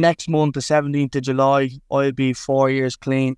next 0.00 0.28
month, 0.28 0.54
the 0.54 0.60
17th 0.60 1.16
of 1.16 1.22
July, 1.22 1.70
I'll 1.90 2.12
be 2.12 2.32
four 2.32 2.70
years 2.70 2.96
clean. 2.96 3.36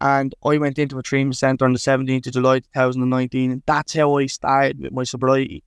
And 0.00 0.34
I 0.44 0.58
went 0.58 0.78
into 0.78 0.98
a 0.98 1.02
treatment 1.02 1.36
centre 1.36 1.64
on 1.64 1.72
the 1.72 1.78
17th 1.78 2.26
of 2.26 2.32
July 2.34 2.60
2019. 2.60 3.50
And 3.50 3.62
that's 3.66 3.94
how 3.94 4.18
I 4.18 4.26
started 4.26 4.80
with 4.80 4.92
my 4.92 5.04
sobriety. 5.04 5.64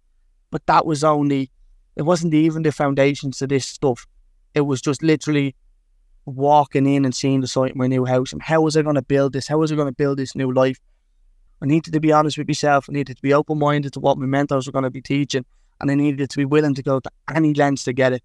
But 0.52 0.66
that 0.68 0.86
was 0.86 1.04
only, 1.04 1.52
it 1.96 2.04
wasn't 2.04 2.34
even 2.34 2.62
the 2.62 2.72
foundations 2.72 3.40
to 3.40 3.48
this 3.48 3.66
stuff. 3.66 4.06
It 4.54 4.62
was 4.62 4.82
just 4.82 5.02
literally 5.02 5.56
walking 6.26 6.86
in 6.86 7.06
and 7.06 7.16
seeing 7.16 7.42
the 7.42 7.48
site 7.48 7.72
of 7.72 7.78
my 7.78 7.88
new 7.88 8.06
house. 8.06 8.32
And 8.32 8.42
how 8.42 8.62
was 8.62 8.78
I 8.78 8.84
going 8.84 8.96
to 8.96 9.02
build 9.02 9.34
this? 9.34 9.48
How 9.48 9.58
was 9.58 9.72
I 9.72 9.76
going 9.76 9.88
to 9.88 9.96
build 9.96 10.20
this 10.20 10.36
new 10.36 10.54
life? 10.54 10.80
I 11.62 11.66
needed 11.66 11.94
to 11.94 12.00
be 12.00 12.12
honest 12.12 12.38
with 12.38 12.48
myself. 12.48 12.88
I 12.90 12.94
needed 12.94 13.18
to 13.18 13.22
be 13.22 13.34
open 13.34 13.60
minded 13.60 13.94
to 13.94 14.00
what 14.00 14.18
my 14.18 14.26
mentors 14.26 14.68
were 14.68 14.72
going 14.72 14.84
to 14.84 14.90
be 14.90 15.02
teaching. 15.02 15.46
And 15.82 15.90
I 15.90 15.96
needed 15.96 16.30
to 16.30 16.38
be 16.38 16.46
willing 16.46 16.76
to 16.76 16.84
go 16.84 17.00
to 17.00 17.12
any 17.34 17.54
lengths 17.54 17.86
to 17.86 17.94
get 17.94 18.14
it. 18.14 18.24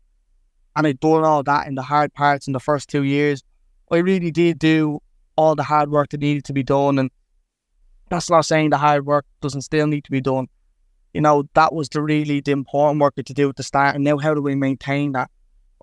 And 0.77 0.87
I'd 0.87 1.01
done 1.01 1.25
all 1.25 1.43
that 1.43 1.67
in 1.67 1.75
the 1.75 1.83
hard 1.83 2.13
parts 2.15 2.47
in 2.47 2.53
the 2.53 2.61
first 2.61 2.89
two 2.89 3.05
years. 3.05 3.43
I 3.91 3.99
really 3.99 4.31
did 4.31 4.59
do 4.59 5.01
all 5.37 5.55
the 5.55 5.63
hard 5.63 5.91
work 5.91 6.11
that 6.11 6.21
needed 6.21 6.45
to 6.47 6.53
be 6.53 6.63
done. 6.63 6.99
And 6.99 7.11
that's 8.09 8.31
not 8.31 8.45
saying 8.45 8.71
the 8.71 8.79
hard 8.79 9.07
work 9.07 9.25
doesn't 9.41 9.63
still 9.63 9.87
need 9.87 10.05
to 10.05 10.11
be 10.11 10.21
done. 10.21 10.49
You 11.13 11.21
know, 11.21 11.49
that 11.55 11.73
was 11.73 11.89
the 11.89 12.03
really 12.03 12.41
the 12.41 12.51
important 12.51 13.01
work 13.01 13.15
to 13.17 13.23
do 13.23 13.49
at 13.49 13.57
the 13.57 13.63
start. 13.63 13.95
And 13.95 14.05
now 14.05 14.19
how 14.19 14.35
do 14.35 14.43
we 14.43 14.55
maintain 14.55 15.13
that? 15.13 15.31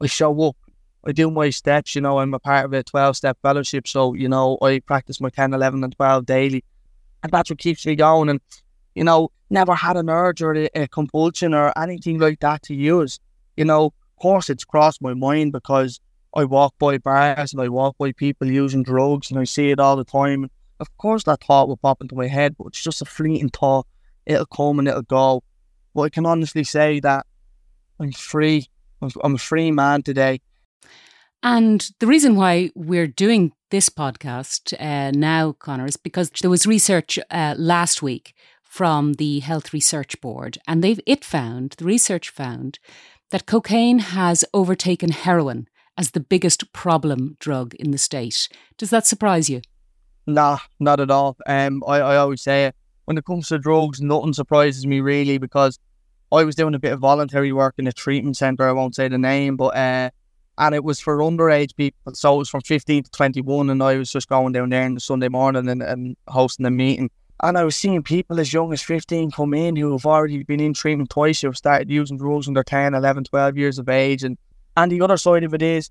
I 0.02 0.08
show 0.08 0.42
up. 0.42 0.58
I 1.06 1.14
do 1.14 1.32
my 1.32 1.50
steps, 1.50 1.96
you 1.96 2.02
know, 2.02 2.20
I'm 2.20 2.34
a 2.34 2.40
part 2.40 2.66
of 2.66 2.74
a 2.74 2.84
12 2.84 3.18
step 3.18 3.38
fellowship. 3.42 3.88
So, 3.88 4.14
you 4.14 4.30
know, 4.30 4.60
I 4.62 4.80
practice 4.80 5.20
my 5.20 5.30
10, 5.30 5.54
11, 5.54 5.84
and 5.84 5.96
12 5.96 6.26
daily 6.28 6.64
and 7.24 7.32
that's 7.32 7.50
what 7.50 7.60
keeps 7.60 7.86
me 7.86 7.96
going. 7.96 8.30
And 8.30 8.40
you 8.96 9.04
know, 9.04 9.32
never 9.50 9.74
had 9.74 9.98
an 9.98 10.10
urge 10.10 10.42
or 10.42 10.56
a, 10.56 10.70
a 10.76 10.88
compulsion 10.88 11.54
or 11.54 11.78
anything 11.78 12.20
like 12.20 12.40
that 12.42 12.64
to 12.64 12.76
use. 12.76 13.20
You 13.56 13.66
know, 13.66 13.94
course, 14.22 14.50
it's 14.50 14.64
crossed 14.64 15.02
my 15.02 15.14
mind 15.14 15.52
because 15.52 16.00
I 16.36 16.46
walk 16.46 16.76
by 16.80 17.00
bars 17.00 17.54
and 17.54 17.62
I 17.62 17.70
walk 17.70 17.98
by 17.98 18.12
people 18.12 18.48
using 18.48 18.84
drugs 18.84 19.32
and 19.32 19.40
I 19.40 19.44
see 19.46 19.72
it 19.72 19.80
all 19.80 19.96
the 19.96 20.06
time. 20.06 20.50
Of 20.80 20.96
course, 20.98 21.24
that 21.24 21.44
thought 21.44 21.68
will 21.68 21.78
pop 21.78 22.02
into 22.02 22.16
my 22.16 22.28
head, 22.28 22.56
but 22.58 22.68
it's 22.68 22.84
just 22.84 23.02
a 23.02 23.06
fleeting 23.06 23.50
thought. 23.50 23.88
It'll 24.26 24.46
come 24.46 24.80
and 24.80 24.88
it'll 24.88 25.02
go. 25.02 25.44
But 25.94 26.04
I 26.04 26.10
can 26.10 26.26
honestly 26.26 26.64
say 26.64 27.00
that 27.02 27.26
I'm 28.00 28.12
free. 28.12 28.68
I'm 29.24 29.36
a 29.36 29.40
free 29.40 29.72
man 29.72 30.04
today. 30.04 30.42
And 31.44 31.90
the 32.00 32.08
reason 32.08 32.36
why 32.36 32.72
we're 32.76 33.08
doing 33.08 33.54
this 33.72 33.90
podcast 33.90 34.74
uh, 34.80 35.12
now, 35.12 35.54
Conor, 35.54 35.88
is 35.88 35.98
because 35.98 36.30
there 36.42 36.52
was 36.52 36.68
research 36.68 37.18
uh, 37.32 37.56
last 37.58 38.04
week 38.04 38.36
from 38.62 39.14
the 39.14 39.40
Health 39.40 39.74
Research 39.74 40.22
Board, 40.22 40.60
and 40.68 40.84
they've 40.84 41.00
it 41.08 41.26
found 41.26 41.72
the 41.72 41.86
research 41.86 42.30
found 42.30 42.78
that 43.32 43.46
cocaine 43.46 44.00
has 44.00 44.46
overtaken 44.54 45.12
heroin 45.12 45.68
as 45.98 46.12
the 46.12 46.20
biggest 46.20 46.72
problem 46.74 47.36
drug 47.40 47.74
in 47.76 47.92
the 47.92 47.98
state. 47.98 48.48
Does 48.78 48.90
that 48.92 49.08
surprise 49.08 49.50
you? 49.50 49.62
Nah, 50.28 50.60
not 50.80 51.00
at 51.00 51.10
all. 51.10 51.38
Um, 51.48 51.84
I, 51.88 51.98
I 51.98 52.18
always 52.18 52.42
say 52.42 52.66
it. 52.66 52.76
When 53.06 53.18
it 53.18 53.26
comes 53.26 53.48
to 53.48 53.58
drugs, 53.58 54.00
nothing 54.00 54.34
surprises 54.34 54.86
me 54.86 55.02
really 55.02 55.38
because 55.38 55.80
I 56.32 56.44
was 56.44 56.56
doing 56.56 56.76
a 56.76 56.80
bit 56.80 56.94
of 56.94 57.00
voluntary 57.00 57.52
work 57.52 57.76
in 57.78 57.88
a 57.88 57.92
treatment 57.92 58.38
centre. 58.38 58.68
I 58.68 58.72
won't 58.72 58.96
say 58.96 59.08
the 59.08 59.18
name, 59.18 59.58
but 59.58 59.76
uh, 59.76 60.12
and 60.58 60.76
it 60.76 60.84
was 60.84 61.00
for 61.00 61.18
underage 61.18 61.76
people. 61.76 62.14
So 62.14 62.36
it 62.36 62.38
was 62.38 62.50
from 62.50 62.62
15 62.62 63.04
to 63.04 63.12
21, 63.12 63.70
and 63.70 63.82
I 63.82 63.98
was 63.98 64.12
just 64.12 64.30
going 64.30 64.54
down 64.54 64.70
there 64.70 64.86
on 64.86 64.94
the 64.94 65.00
Sunday 65.00 65.28
morning 65.28 65.68
and, 65.68 65.82
and 65.82 66.16
hosting 66.28 66.66
a 66.66 66.72
meeting. 66.72 67.10
And 67.44 67.58
I 67.58 67.64
was 67.64 67.76
seeing 67.76 68.04
people 68.04 68.40
as 68.40 68.54
young 68.54 68.72
as 68.72 68.84
15 68.84 69.32
come 69.32 69.56
in 69.56 69.76
who 69.76 69.92
have 69.94 70.06
already 70.06 70.44
been 70.44 70.60
in 70.60 70.74
treatment 70.74 71.10
twice, 71.10 71.42
who 71.42 71.48
have 71.48 71.58
started 71.58 71.90
using 71.90 72.18
drugs 72.18 72.46
when 72.46 72.54
they're 72.54 72.64
10, 72.64 72.94
11, 72.94 73.24
12 73.24 73.58
years 73.58 73.80
of 73.80 73.90
age. 73.90 74.24
And, 74.24 74.38
and 74.78 74.92
the 74.92 75.02
other 75.02 75.18
side 75.18 75.44
of 75.44 75.54
it 75.56 75.64
is, 75.64 75.90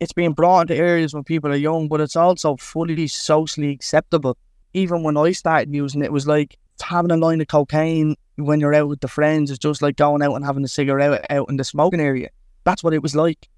it's 0.00 0.12
being 0.12 0.32
brought 0.32 0.62
into 0.62 0.76
areas 0.76 1.12
when 1.12 1.24
people 1.24 1.52
are 1.52 1.56
young, 1.56 1.88
but 1.88 2.00
it's 2.00 2.16
also 2.16 2.56
fully 2.56 3.06
socially 3.08 3.70
acceptable. 3.70 4.38
Even 4.72 5.02
when 5.02 5.16
I 5.16 5.32
started 5.32 5.72
using 5.72 6.02
it, 6.02 6.06
it 6.06 6.12
was 6.12 6.26
like 6.26 6.58
having 6.82 7.10
a 7.10 7.16
line 7.16 7.40
of 7.40 7.48
cocaine 7.48 8.16
when 8.36 8.60
you're 8.60 8.74
out 8.74 8.88
with 8.88 9.00
the 9.00 9.08
friends 9.08 9.50
is 9.50 9.58
just 9.58 9.82
like 9.82 9.96
going 9.96 10.22
out 10.22 10.34
and 10.34 10.44
having 10.44 10.64
a 10.64 10.68
cigarette 10.68 11.26
out 11.30 11.48
in 11.48 11.56
the 11.56 11.64
smoking 11.64 12.00
area. 12.00 12.28
That's 12.64 12.82
what 12.82 12.94
it 12.94 13.02
was 13.02 13.14
like. 13.14 13.48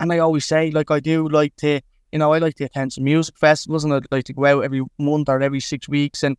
And 0.00 0.12
I 0.12 0.18
always 0.18 0.44
say, 0.44 0.70
like, 0.70 0.90
I 0.90 1.00
do 1.00 1.28
like 1.28 1.54
to, 1.56 1.80
you 2.12 2.18
know, 2.18 2.32
I 2.32 2.38
like 2.38 2.54
to 2.56 2.64
attend 2.64 2.92
some 2.92 3.04
music 3.04 3.36
festivals 3.36 3.84
and 3.84 3.92
I'd 3.92 4.06
like 4.10 4.24
to 4.26 4.32
go 4.32 4.44
out 4.44 4.64
every 4.64 4.82
month 4.98 5.28
or 5.28 5.42
every 5.42 5.60
six 5.60 5.88
weeks. 5.88 6.22
And 6.22 6.36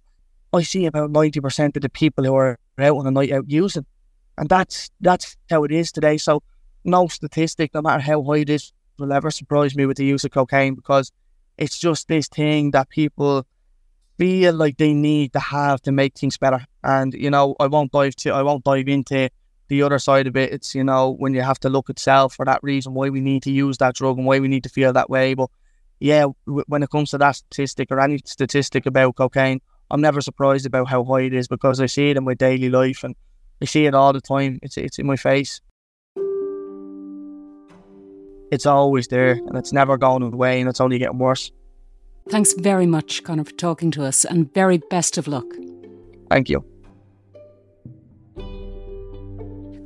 I 0.53 0.63
see 0.63 0.85
about 0.85 1.11
90% 1.11 1.75
of 1.75 1.81
the 1.81 1.89
people 1.89 2.23
who 2.23 2.35
are 2.35 2.57
out 2.79 2.97
on 2.97 3.07
a 3.07 3.11
night 3.11 3.31
out 3.31 3.45
using. 3.47 3.85
And 4.37 4.49
that's 4.49 4.89
that's 5.01 5.35
how 5.49 5.63
it 5.63 5.71
is 5.71 5.91
today. 5.91 6.17
So 6.17 6.41
no 6.83 7.07
statistic, 7.07 7.73
no 7.73 7.81
matter 7.81 8.01
how 8.01 8.23
high 8.23 8.39
it 8.39 8.49
is, 8.49 8.71
will 8.97 9.13
ever 9.13 9.31
surprise 9.31 9.75
me 9.75 9.85
with 9.85 9.97
the 9.97 10.05
use 10.05 10.23
of 10.23 10.31
cocaine 10.31 10.75
because 10.75 11.11
it's 11.57 11.77
just 11.77 12.07
this 12.07 12.27
thing 12.27 12.71
that 12.71 12.89
people 12.89 13.45
feel 14.17 14.53
like 14.53 14.77
they 14.77 14.93
need 14.93 15.33
to 15.33 15.39
have 15.39 15.81
to 15.81 15.91
make 15.91 16.17
things 16.17 16.37
better. 16.37 16.65
And 16.83 17.13
you 17.13 17.29
know, 17.29 17.55
I 17.59 17.67
won't 17.67 17.91
dive 17.91 18.15
to 18.17 18.31
I 18.31 18.41
won't 18.41 18.63
dive 18.63 18.87
into 18.87 19.29
the 19.69 19.83
other 19.83 19.99
side 19.99 20.27
of 20.27 20.35
it, 20.35 20.51
it's, 20.51 20.75
you 20.75 20.83
know, 20.83 21.11
when 21.11 21.33
you 21.33 21.41
have 21.41 21.59
to 21.59 21.69
look 21.69 21.89
at 21.89 21.99
self 21.99 22.33
for 22.35 22.45
that 22.45 22.59
reason, 22.63 22.93
why 22.93 23.09
we 23.09 23.21
need 23.21 23.43
to 23.43 23.51
use 23.51 23.77
that 23.77 23.95
drug 23.95 24.17
and 24.17 24.25
why 24.25 24.39
we 24.39 24.47
need 24.47 24.63
to 24.63 24.69
feel 24.69 24.91
that 24.91 25.09
way. 25.09 25.35
But 25.35 25.49
yeah, 25.99 26.25
when 26.45 26.83
it 26.83 26.89
comes 26.89 27.11
to 27.11 27.17
that 27.19 27.35
statistic 27.35 27.91
or 27.91 27.99
any 27.99 28.17
statistic 28.25 28.85
about 28.87 29.15
cocaine, 29.15 29.61
I'm 29.91 30.01
never 30.01 30.21
surprised 30.21 30.65
about 30.65 30.87
how 30.87 31.03
high 31.03 31.21
it 31.21 31.33
is 31.33 31.47
because 31.47 31.81
I 31.81 31.87
see 31.87 32.09
it 32.11 32.17
in 32.17 32.23
my 32.23 32.35
daily 32.35 32.69
life 32.69 33.03
and 33.03 33.15
I 33.61 33.65
see 33.65 33.85
it 33.85 33.95
all 33.95 34.13
the 34.13 34.21
time. 34.21 34.59
It's, 34.61 34.77
it's 34.77 34.99
in 34.99 35.07
my 35.07 35.15
face. 35.15 35.61
It's 38.51 38.65
always 38.65 39.07
there 39.07 39.31
and 39.31 39.57
it's 39.57 39.73
never 39.73 39.97
going 39.97 40.23
away 40.23 40.59
and 40.59 40.69
it's 40.69 40.81
only 40.81 40.97
getting 40.99 41.19
worse. 41.19 41.51
Thanks 42.29 42.53
very 42.53 42.85
much, 42.85 43.23
Conor, 43.23 43.45
for 43.45 43.53
talking 43.53 43.91
to 43.91 44.03
us 44.03 44.25
and 44.25 44.53
very 44.53 44.77
best 44.89 45.17
of 45.17 45.27
luck. 45.27 45.45
Thank 46.29 46.49
you. 46.49 46.63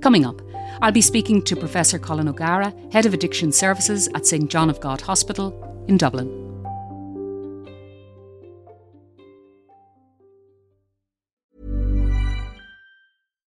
Coming 0.01 0.25
up, 0.25 0.41
I'll 0.81 0.91
be 0.91 1.01
speaking 1.01 1.41
to 1.43 1.55
Professor 1.55 1.97
Colin 1.97 2.27
O'Gara, 2.27 2.73
Head 2.91 3.05
of 3.05 3.13
Addiction 3.13 3.53
Services 3.53 4.09
at 4.15 4.25
St 4.25 4.49
John 4.49 4.69
of 4.69 4.81
God 4.81 4.99
Hospital 4.99 5.53
in 5.87 5.97
Dublin. 5.97 6.42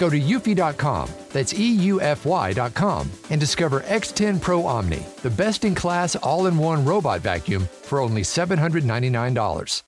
Go 0.00 0.08
to 0.08 0.18
eufy.com, 0.18 1.10
that's 1.28 1.52
EUFY.com, 1.52 3.10
and 3.28 3.38
discover 3.38 3.80
X10 3.80 4.40
Pro 4.40 4.64
Omni, 4.64 5.04
the 5.20 5.28
best 5.28 5.66
in 5.66 5.74
class 5.74 6.16
all 6.16 6.46
in 6.46 6.56
one 6.56 6.86
robot 6.86 7.20
vacuum 7.20 7.68
for 7.82 8.00
only 8.00 8.22
$799. 8.22 9.82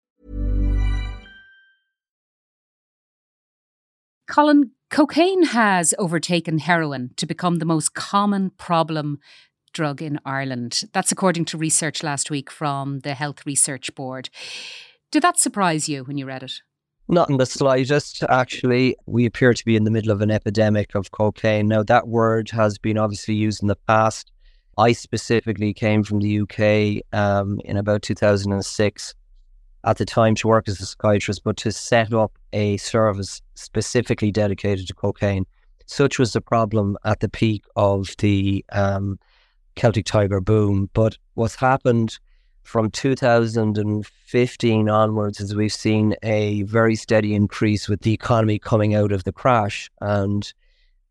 Colin, 4.29 4.73
cocaine 4.91 5.45
has 5.45 5.95
overtaken 5.99 6.59
heroin 6.59 7.13
to 7.17 7.25
become 7.25 7.57
the 7.57 7.65
most 7.65 7.95
common 7.95 8.51
problem 8.51 9.19
drug 9.73 10.03
in 10.03 10.19
Ireland. 10.27 10.83
That's 10.93 11.11
according 11.11 11.47
to 11.47 11.57
research 11.57 12.03
last 12.03 12.31
week 12.31 12.51
from 12.51 13.01
the 13.01 13.15
Health 13.15 13.47
Research 13.47 13.95
Board. 13.95 14.29
Did 15.11 15.23
that 15.23 15.39
surprise 15.39 15.89
you 15.89 16.05
when 16.05 16.19
you 16.19 16.27
read 16.27 16.43
it? 16.43 16.53
Not 17.09 17.29
in 17.29 17.37
the 17.37 17.47
slightest, 17.47 18.23
actually. 18.25 18.97
We 19.07 19.27
appear 19.27 19.55
to 19.55 19.65
be 19.65 19.77
in 19.77 19.85
the 19.85 19.91
middle 19.91 20.13
of 20.13 20.21
an 20.21 20.31
epidemic 20.31 20.95
of 20.95 21.11
cocaine. 21.11 21.69
Now, 21.69 21.83
that 21.83 22.09
word 22.09 22.51
has 22.51 22.79
been 22.79 22.97
obviously 22.97 23.35
used 23.35 23.61
in 23.63 23.69
the 23.69 23.77
past. 23.77 24.31
I 24.79 24.93
specifically 24.93 25.75
came 25.75 26.03
from 26.03 26.21
the 26.21 26.41
UK 26.41 27.05
um, 27.13 27.61
in 27.65 27.77
about 27.77 28.03
2006 28.03 29.15
at 29.85 29.99
the 29.99 30.05
time 30.05 30.35
to 30.37 30.49
work 30.49 30.69
as 30.69 30.81
a 30.81 30.87
psychiatrist, 30.87 31.43
but 31.45 31.57
to 31.59 31.73
set 31.73 32.15
up 32.15 32.33
a 32.53 32.77
service 32.79 33.43
specifically 33.55 34.31
dedicated 34.31 34.87
to 34.87 34.95
cocaine. 34.95 35.45
Such 35.87 36.19
was 36.19 36.33
the 36.33 36.41
problem 36.41 36.97
at 37.05 37.21
the 37.21 37.29
peak 37.29 37.65
of 37.77 38.15
the 38.19 38.65
um, 38.73 39.19
Celtic 39.75 40.07
Tiger 40.07 40.41
boom. 40.41 40.89
But 40.95 41.19
what's 41.35 41.57
happened 41.57 42.19
from 42.63 42.91
2015 42.91 44.89
onwards 44.89 45.41
as 45.41 45.55
we've 45.55 45.73
seen 45.73 46.15
a 46.23 46.63
very 46.63 46.95
steady 46.97 47.35
increase 47.35 47.89
with 47.89 48.03
the 48.03 48.13
economy 48.13 48.59
coming 48.59 48.95
out 48.95 49.13
of 49.13 49.25
the 49.25 49.33
crash. 49.33 49.91
And 50.01 50.53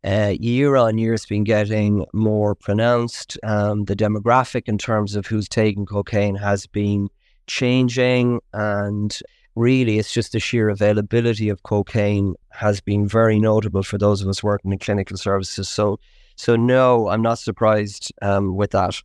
uh, 0.04 0.34
year 0.40 0.76
on 0.76 0.98
year, 0.98 1.14
it's 1.14 1.26
been 1.26 1.44
getting 1.44 2.04
more 2.12 2.54
pronounced. 2.54 3.38
Um, 3.44 3.84
the 3.84 3.94
demographic 3.94 4.62
in 4.66 4.78
terms 4.78 5.14
of 5.14 5.26
who's 5.26 5.48
taking 5.48 5.86
cocaine 5.86 6.34
has 6.34 6.66
been 6.66 7.08
changing. 7.46 8.40
And 8.52 9.16
really, 9.54 9.98
it's 9.98 10.12
just 10.12 10.32
the 10.32 10.40
sheer 10.40 10.68
availability 10.68 11.48
of 11.48 11.62
cocaine 11.62 12.34
has 12.50 12.80
been 12.80 13.06
very 13.06 13.38
notable 13.38 13.82
for 13.82 13.98
those 13.98 14.22
of 14.22 14.28
us 14.28 14.42
working 14.42 14.72
in 14.72 14.78
clinical 14.78 15.16
services. 15.16 15.68
So, 15.68 16.00
so 16.36 16.56
no, 16.56 17.08
I'm 17.08 17.22
not 17.22 17.38
surprised 17.38 18.12
um, 18.22 18.56
with 18.56 18.72
that. 18.72 19.00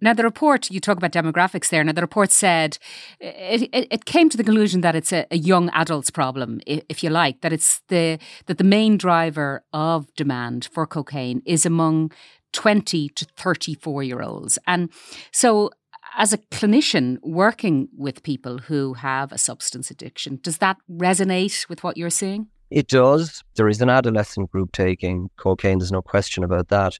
Now, 0.00 0.14
the 0.14 0.22
report, 0.22 0.70
you 0.70 0.80
talk 0.80 0.96
about 0.96 1.12
demographics 1.12 1.68
there. 1.68 1.84
Now, 1.84 1.92
the 1.92 2.00
report 2.00 2.32
said 2.32 2.78
it, 3.20 3.68
it, 3.72 3.86
it 3.90 4.04
came 4.06 4.30
to 4.30 4.36
the 4.36 4.44
conclusion 4.44 4.80
that 4.80 4.96
it's 4.96 5.12
a, 5.12 5.26
a, 5.30 5.36
young 5.36 5.68
adults 5.70 6.10
problem, 6.10 6.60
if 6.66 7.02
you 7.02 7.10
like, 7.10 7.42
that 7.42 7.52
it's 7.52 7.82
the 7.88 8.18
that 8.46 8.58
the 8.58 8.64
main 8.64 8.96
driver 8.96 9.62
of 9.72 10.12
demand 10.14 10.68
for 10.72 10.86
cocaine 10.86 11.42
is 11.44 11.66
among 11.66 12.12
20 12.52 13.10
to 13.10 13.26
34 13.36 14.02
year 14.02 14.22
olds. 14.22 14.58
And 14.66 14.90
so, 15.32 15.70
as 16.16 16.32
a 16.32 16.38
clinician 16.38 17.18
working 17.22 17.88
with 17.96 18.22
people 18.22 18.58
who 18.58 18.94
have 18.94 19.32
a 19.32 19.38
substance 19.38 19.90
addiction, 19.90 20.38
does 20.42 20.58
that 20.58 20.78
resonate 20.90 21.68
with 21.68 21.84
what 21.84 21.96
you're 21.98 22.08
seeing? 22.08 22.46
It 22.70 22.88
does. 22.88 23.42
There 23.56 23.68
is 23.68 23.82
an 23.82 23.90
adolescent 23.90 24.50
group 24.50 24.72
taking 24.72 25.28
cocaine, 25.36 25.78
there's 25.78 25.92
no 25.92 26.02
question 26.02 26.42
about 26.42 26.68
that 26.68 26.98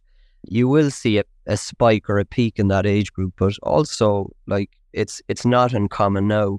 you 0.49 0.69
will 0.69 0.91
see 0.91 1.19
a, 1.19 1.25
a 1.47 1.57
spike 1.57 2.09
or 2.09 2.19
a 2.19 2.25
peak 2.25 2.59
in 2.59 2.69
that 2.69 2.87
age 2.87 3.13
group, 3.13 3.35
but 3.37 3.57
also 3.63 4.31
like 4.47 4.71
it's 4.93 5.21
it's 5.29 5.45
not 5.45 5.73
uncommon 5.73 6.29
now 6.29 6.59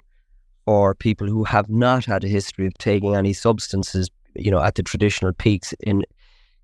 for 0.65 0.95
people 0.95 1.28
who 1.28 1.43
have 1.43 1.69
not 1.69 2.06
had 2.06 2.24
a 2.24 2.28
history 2.28 2.65
of 2.65 2.74
taking 2.80 3.15
any 3.15 3.34
substances, 3.34 4.10
you 4.36 4.50
know, 4.52 4.62
at 4.62 4.76
the 4.76 4.84
traditional 4.84 5.32
peaks 5.34 5.74
in 5.82 6.04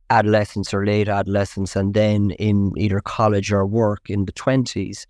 adolescence 0.09 0.73
or 0.73 0.85
late 0.85 1.07
adolescence, 1.07 1.75
and 1.75 1.93
then 1.93 2.31
in 2.31 2.71
either 2.77 2.99
college 2.99 3.51
or 3.51 3.65
work 3.65 4.09
in 4.09 4.25
the 4.25 4.31
twenties. 4.31 5.07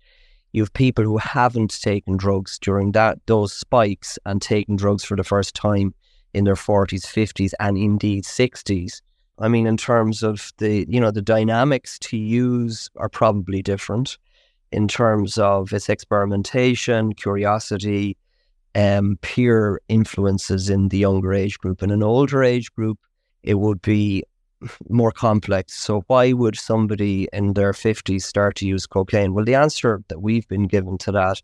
You 0.52 0.62
have 0.62 0.72
people 0.74 1.04
who 1.04 1.16
haven't 1.16 1.80
taken 1.80 2.18
drugs 2.18 2.58
during 2.58 2.92
that 2.92 3.18
those 3.26 3.54
spikes 3.54 4.18
and 4.26 4.42
taken 4.42 4.76
drugs 4.76 5.02
for 5.02 5.16
the 5.16 5.24
first 5.24 5.54
time 5.54 5.94
in 6.34 6.44
their 6.44 6.56
forties, 6.56 7.06
fifties, 7.06 7.54
and 7.58 7.78
indeed 7.78 8.26
sixties. 8.26 9.02
I 9.42 9.48
mean, 9.48 9.66
in 9.66 9.76
terms 9.76 10.22
of 10.22 10.52
the, 10.58 10.86
you 10.88 11.00
know, 11.00 11.10
the 11.10 11.20
dynamics 11.20 11.98
to 11.98 12.16
use 12.16 12.88
are 12.96 13.08
probably 13.08 13.60
different 13.60 14.16
in 14.70 14.86
terms 14.86 15.36
of 15.36 15.72
its 15.72 15.88
experimentation, 15.88 17.12
curiosity, 17.12 18.16
um, 18.76 19.18
peer 19.20 19.80
influences 19.88 20.70
in 20.70 20.90
the 20.90 20.98
younger 20.98 21.34
age 21.34 21.58
group. 21.58 21.82
In 21.82 21.90
an 21.90 22.04
older 22.04 22.44
age 22.44 22.72
group, 22.72 23.00
it 23.42 23.54
would 23.54 23.82
be 23.82 24.22
more 24.88 25.10
complex. 25.10 25.74
So, 25.74 26.04
why 26.06 26.32
would 26.32 26.56
somebody 26.56 27.28
in 27.32 27.54
their 27.54 27.72
50s 27.72 28.22
start 28.22 28.54
to 28.56 28.66
use 28.66 28.86
cocaine? 28.86 29.34
Well, 29.34 29.44
the 29.44 29.56
answer 29.56 30.04
that 30.06 30.22
we've 30.22 30.46
been 30.46 30.68
given 30.68 30.98
to 30.98 31.12
that 31.12 31.42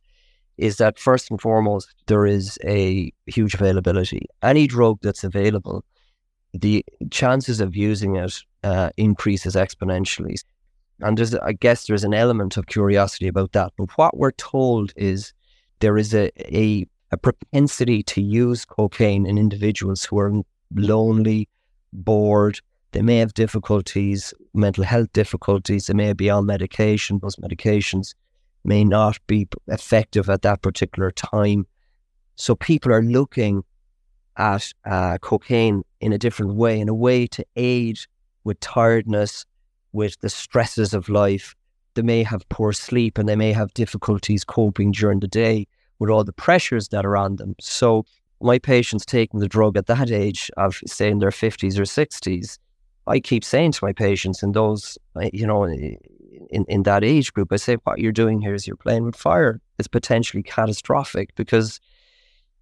is 0.56 0.76
that 0.76 1.00
first 1.00 1.32
and 1.32 1.40
foremost, 1.40 1.92
there 2.06 2.26
is 2.26 2.58
a 2.64 3.12
huge 3.26 3.54
availability. 3.54 4.26
Any 4.40 4.68
drug 4.68 4.98
that's 5.02 5.24
available 5.24 5.84
the 6.54 6.84
chances 7.10 7.60
of 7.60 7.76
using 7.76 8.16
it 8.16 8.34
uh, 8.64 8.90
increases 8.96 9.54
exponentially. 9.54 10.42
And 11.00 11.16
there's, 11.16 11.34
I 11.34 11.52
guess, 11.52 11.86
there's 11.86 12.04
an 12.04 12.14
element 12.14 12.56
of 12.56 12.66
curiosity 12.66 13.28
about 13.28 13.52
that. 13.52 13.72
But 13.76 13.90
what 13.96 14.16
we're 14.16 14.32
told 14.32 14.92
is 14.96 15.32
there 15.80 15.96
is 15.96 16.14
a, 16.14 16.30
a, 16.54 16.86
a 17.12 17.16
propensity 17.16 18.02
to 18.04 18.20
use 18.20 18.64
cocaine 18.64 19.26
in 19.26 19.38
individuals 19.38 20.04
who 20.04 20.18
are 20.18 20.32
lonely, 20.74 21.48
bored. 21.92 22.60
They 22.92 23.02
may 23.02 23.18
have 23.18 23.34
difficulties, 23.34 24.34
mental 24.54 24.82
health 24.84 25.12
difficulties. 25.12 25.86
They 25.86 25.94
may 25.94 26.12
be 26.14 26.30
on 26.30 26.46
medication. 26.46 27.20
Those 27.20 27.36
medications 27.36 28.14
may 28.64 28.84
not 28.84 29.18
be 29.26 29.46
effective 29.68 30.28
at 30.28 30.42
that 30.42 30.62
particular 30.62 31.12
time. 31.12 31.66
So 32.34 32.54
people 32.56 32.92
are 32.92 33.02
looking 33.02 33.62
at 34.38 34.72
uh, 34.84 35.18
cocaine 35.18 35.82
in 36.00 36.12
a 36.12 36.18
different 36.18 36.54
way, 36.54 36.80
in 36.80 36.88
a 36.88 36.94
way 36.94 37.26
to 37.26 37.44
aid 37.56 37.98
with 38.44 38.58
tiredness, 38.60 39.44
with 39.92 40.18
the 40.20 40.30
stresses 40.30 40.94
of 40.94 41.08
life. 41.08 41.54
They 41.94 42.02
may 42.02 42.22
have 42.22 42.48
poor 42.48 42.72
sleep 42.72 43.18
and 43.18 43.28
they 43.28 43.36
may 43.36 43.52
have 43.52 43.74
difficulties 43.74 44.44
coping 44.44 44.92
during 44.92 45.20
the 45.20 45.28
day 45.28 45.66
with 45.98 46.10
all 46.10 46.24
the 46.24 46.32
pressures 46.32 46.88
that 46.88 47.04
are 47.04 47.16
on 47.16 47.36
them. 47.36 47.56
So, 47.60 48.04
my 48.40 48.60
patients 48.60 49.04
taking 49.04 49.40
the 49.40 49.48
drug 49.48 49.76
at 49.76 49.86
that 49.86 50.12
age 50.12 50.48
of, 50.56 50.80
say, 50.86 51.10
in 51.10 51.18
their 51.18 51.30
50s 51.30 51.76
or 51.76 51.82
60s, 51.82 52.58
I 53.08 53.18
keep 53.18 53.42
saying 53.42 53.72
to 53.72 53.84
my 53.84 53.92
patients 53.92 54.44
in 54.44 54.52
those, 54.52 54.96
uh, 55.16 55.28
you 55.32 55.44
know, 55.44 55.64
in, 55.64 55.98
in 56.68 56.84
that 56.84 57.02
age 57.02 57.32
group, 57.32 57.52
I 57.52 57.56
say, 57.56 57.78
what 57.82 57.98
you're 57.98 58.12
doing 58.12 58.40
here 58.40 58.54
is 58.54 58.64
you're 58.64 58.76
playing 58.76 59.04
with 59.04 59.16
fire. 59.16 59.60
It's 59.78 59.88
potentially 59.88 60.44
catastrophic 60.44 61.34
because 61.34 61.80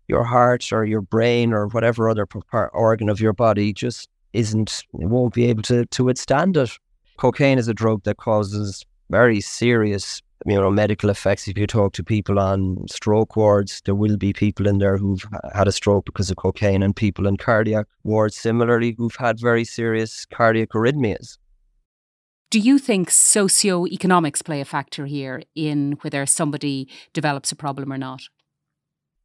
your 0.09 0.25
heart 0.25 0.73
or 0.73 0.85
your 0.85 1.03
brain 1.03 1.53
or 1.53 1.69
whatever 1.69 2.09
other 2.09 2.27
organ 2.73 3.09
of 3.09 3.21
your 3.21 3.33
body 3.33 3.73
just 3.73 4.09
isn't, 4.33 4.85
it 4.95 5.07
won't 5.07 5.35
be 5.35 5.47
able 5.47 5.63
to, 5.63 5.87
to 5.87 6.05
withstand 6.05 6.57
it. 6.57 6.71
Cocaine 7.17 7.59
is 7.59 7.69
a 7.69 7.75
drug 7.75 8.03
that 8.05 8.19
causes 8.19 8.85
very 9.11 9.41
serious 9.41 10.23
you 10.45 10.55
know 10.55 10.71
medical 10.71 11.11
effects. 11.11 11.49
If 11.49 11.57
you 11.57 11.67
talk 11.67 11.93
to 11.95 12.05
people 12.05 12.39
on 12.39 12.87
stroke 12.89 13.37
wards 13.37 13.81
there 13.85 13.95
will 13.95 14.17
be 14.17 14.33
people 14.33 14.67
in 14.67 14.79
there 14.79 14.99
who've 14.99 15.25
had 15.55 15.69
a 15.69 15.73
stroke 15.73 16.05
because 16.05 16.31
of 16.31 16.37
cocaine 16.37 16.83
and 16.83 16.95
people 16.95 17.27
in 17.27 17.37
cardiac 17.37 17.87
wards 18.05 18.37
similarly 18.37 18.95
who've 18.99 19.17
had 19.17 19.41
very 19.41 19.65
serious 19.65 20.27
cardiac 20.27 20.71
arrhythmias. 20.71 21.39
Do 22.51 22.61
you 22.61 22.79
think 22.79 23.11
socioeconomics 23.11 24.45
play 24.45 24.61
a 24.61 24.65
factor 24.65 25.07
here 25.07 25.43
in 25.55 25.99
whether 26.03 26.25
somebody 26.27 26.89
develops 27.13 27.51
a 27.51 27.57
problem 27.57 27.93
or 27.93 27.99
not? 27.99 28.23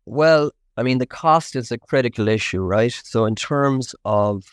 Well 0.06 0.52
I 0.78 0.84
mean, 0.84 1.00
the 1.00 1.06
cost 1.06 1.56
is 1.56 1.72
a 1.72 1.78
critical 1.78 2.28
issue, 2.28 2.62
right? 2.62 2.94
So, 3.04 3.26
in 3.26 3.36
terms 3.36 3.94
of 4.06 4.44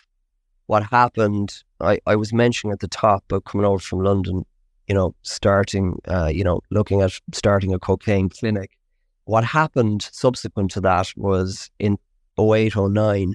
what 0.67 0.83
happened, 0.83 1.55
I, 1.81 2.01
I 2.07 2.17
was 2.17 2.33
mentioning 2.33 2.73
at 2.73 2.81
the 2.81 2.89
top 2.89 3.25
about 3.29 3.45
coming 3.45 3.65
over 3.65 3.79
from 3.79 4.01
London, 4.01 4.45
you 4.89 4.95
know, 4.95 5.15
starting, 5.23 6.01
uh, 6.09 6.27
you 6.27 6.43
know, 6.43 6.61
looking 6.71 7.03
at 7.03 7.13
starting 7.33 7.73
a 7.73 7.79
cocaine 7.79 8.29
clinic. 8.29 8.73
What 9.25 9.45
happened 9.45 10.09
subsequent 10.13 10.71
to 10.73 10.81
that 10.81 11.13
was 11.17 11.71
in 11.79 11.99
08, 12.39 12.75
09, 12.77 13.35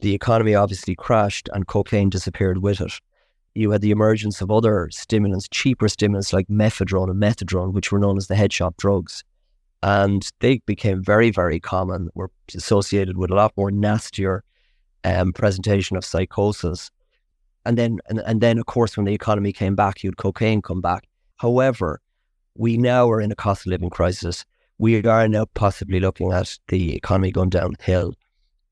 the 0.00 0.14
economy 0.14 0.54
obviously 0.54 0.94
crashed 0.94 1.48
and 1.52 1.66
cocaine 1.66 2.10
disappeared 2.10 2.58
with 2.58 2.80
it. 2.80 2.92
You 3.54 3.70
had 3.70 3.82
the 3.82 3.90
emergence 3.90 4.40
of 4.40 4.50
other 4.50 4.88
stimulants, 4.90 5.48
cheaper 5.48 5.88
stimulants 5.88 6.32
like 6.32 6.48
mephedrone 6.48 7.10
and 7.10 7.22
methylone, 7.22 7.72
which 7.72 7.92
were 7.92 7.98
known 7.98 8.16
as 8.16 8.26
the 8.26 8.36
head 8.36 8.52
shop 8.52 8.76
drugs 8.76 9.24
and 9.82 10.28
they 10.40 10.60
became 10.66 11.02
very, 11.02 11.30
very 11.30 11.60
common. 11.60 12.08
Were 12.14 12.30
associated 12.54 13.16
with 13.16 13.30
a 13.30 13.34
lot 13.34 13.52
more 13.56 13.70
nastier 13.70 14.44
um, 15.04 15.32
presentation 15.32 15.96
of 15.96 16.04
psychosis. 16.04 16.90
And 17.64 17.78
then, 17.78 17.98
and, 18.08 18.20
and 18.20 18.40
then, 18.40 18.58
of 18.58 18.66
course, 18.66 18.96
when 18.96 19.06
the 19.06 19.14
economy 19.14 19.52
came 19.52 19.74
back, 19.74 20.02
you'd 20.02 20.16
cocaine 20.16 20.62
come 20.62 20.80
back. 20.80 21.06
However, 21.36 22.00
we 22.56 22.76
now 22.76 23.10
are 23.10 23.20
in 23.20 23.32
a 23.32 23.36
cost 23.36 23.66
of 23.66 23.70
living 23.70 23.90
crisis. 23.90 24.44
We 24.78 25.04
are 25.06 25.28
now 25.28 25.46
possibly 25.54 26.00
looking 26.00 26.32
at 26.32 26.58
the 26.68 26.96
economy 26.96 27.30
going 27.30 27.50
downhill. 27.50 28.14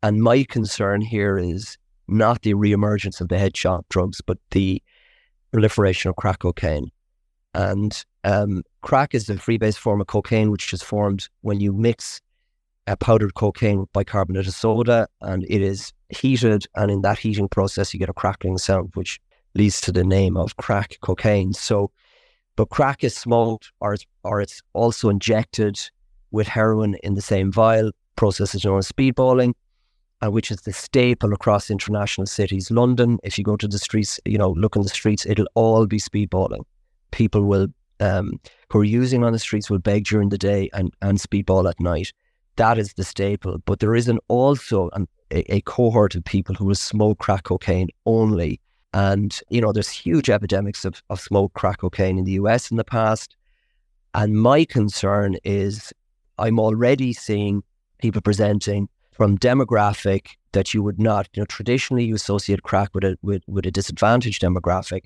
And 0.02 0.22
my 0.22 0.44
concern 0.44 1.00
here 1.02 1.38
is 1.38 1.76
not 2.08 2.42
the 2.42 2.54
reemergence 2.54 3.20
of 3.20 3.28
the 3.28 3.38
head 3.38 3.56
shop 3.56 3.86
drugs, 3.90 4.20
but 4.20 4.38
the 4.50 4.82
proliferation 5.52 6.08
of 6.08 6.16
crack 6.16 6.40
cocaine. 6.40 6.90
And 7.54 8.04
um, 8.24 8.62
crack 8.82 9.14
is 9.14 9.26
the 9.26 9.34
freebase 9.34 9.76
form 9.76 10.00
of 10.00 10.06
cocaine, 10.06 10.50
which 10.50 10.72
is 10.72 10.82
formed 10.82 11.28
when 11.42 11.60
you 11.60 11.72
mix 11.72 12.20
a 12.86 12.96
powdered 12.96 13.34
cocaine 13.34 13.80
with 13.80 13.92
bicarbonate 13.92 14.46
of 14.46 14.54
soda, 14.54 15.06
and 15.20 15.44
it 15.48 15.62
is 15.62 15.92
heated. 16.08 16.66
And 16.74 16.90
in 16.90 17.02
that 17.02 17.18
heating 17.18 17.48
process, 17.48 17.92
you 17.92 18.00
get 18.00 18.08
a 18.08 18.14
crackling 18.14 18.58
sound, 18.58 18.90
which 18.94 19.20
leads 19.54 19.80
to 19.82 19.92
the 19.92 20.04
name 20.04 20.36
of 20.36 20.56
crack 20.56 20.96
cocaine. 21.00 21.52
So, 21.52 21.90
but 22.56 22.70
crack 22.70 23.04
is 23.04 23.16
smoked, 23.16 23.72
or 23.80 23.94
it's, 23.94 24.06
or 24.24 24.40
it's 24.40 24.62
also 24.72 25.08
injected 25.08 25.78
with 26.30 26.46
heroin 26.46 26.96
in 27.02 27.14
the 27.14 27.22
same 27.22 27.50
vial. 27.50 27.90
Process 28.16 28.54
is 28.54 28.64
known 28.64 28.78
as 28.78 28.90
speedballing 28.90 29.54
uh, 30.22 30.30
which 30.30 30.50
is 30.50 30.62
the 30.62 30.72
staple 30.72 31.32
across 31.32 31.70
international 31.70 32.26
cities. 32.26 32.70
London, 32.70 33.18
if 33.22 33.38
you 33.38 33.44
go 33.44 33.56
to 33.56 33.68
the 33.68 33.78
streets, 33.78 34.20
you 34.24 34.38
know, 34.38 34.50
look 34.50 34.76
in 34.76 34.82
the 34.82 34.88
streets, 34.88 35.26
it'll 35.26 35.48
all 35.54 35.86
be 35.86 35.98
speedballing. 35.98 36.64
People 37.10 37.42
will, 37.42 37.68
um, 38.00 38.40
who 38.70 38.80
are 38.80 38.84
using 38.84 39.24
on 39.24 39.32
the 39.32 39.38
streets 39.38 39.70
will 39.70 39.78
beg 39.78 40.04
during 40.04 40.30
the 40.30 40.38
day 40.38 40.70
and, 40.72 40.92
and 41.02 41.18
speedball 41.18 41.68
at 41.68 41.78
night. 41.80 42.12
That 42.56 42.78
is 42.78 42.94
the 42.94 43.04
staple. 43.04 43.58
But 43.64 43.80
there 43.80 43.94
is 43.94 44.08
an 44.08 44.18
also 44.28 44.90
an, 44.90 45.08
a, 45.30 45.54
a 45.54 45.60
cohort 45.62 46.14
of 46.14 46.24
people 46.24 46.54
who 46.54 46.64
will 46.64 46.74
smoke 46.74 47.18
crack 47.18 47.44
cocaine 47.44 47.88
only. 48.06 48.60
And, 48.92 49.38
you 49.50 49.60
know, 49.60 49.72
there's 49.72 49.88
huge 49.88 50.28
epidemics 50.28 50.84
of, 50.84 51.02
of 51.10 51.20
smoke 51.20 51.54
crack 51.54 51.78
cocaine 51.78 52.18
in 52.18 52.24
the 52.24 52.32
US 52.32 52.70
in 52.70 52.76
the 52.76 52.84
past. 52.84 53.36
And 54.14 54.40
my 54.40 54.64
concern 54.64 55.36
is 55.44 55.92
I'm 56.38 56.58
already 56.58 57.12
seeing 57.12 57.62
people 57.98 58.20
presenting 58.20 58.88
from 59.12 59.38
demographic 59.38 60.28
that 60.52 60.74
you 60.74 60.82
would 60.82 60.98
not, 60.98 61.28
you 61.34 61.42
know, 61.42 61.46
traditionally 61.46 62.04
you 62.04 62.14
associate 62.14 62.62
crack 62.62 62.90
with 62.94 63.04
a 63.04 63.16
with, 63.22 63.42
with 63.46 63.66
a 63.66 63.70
disadvantaged 63.70 64.42
demographic. 64.42 65.04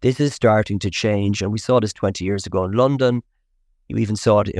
This 0.00 0.20
is 0.20 0.32
starting 0.32 0.78
to 0.80 0.90
change, 0.90 1.42
and 1.42 1.50
we 1.50 1.58
saw 1.58 1.80
this 1.80 1.92
20 1.92 2.24
years 2.24 2.46
ago 2.46 2.64
in 2.64 2.72
London. 2.72 3.20
You 3.88 3.96
even 3.96 4.14
saw 4.14 4.40
it 4.40 4.54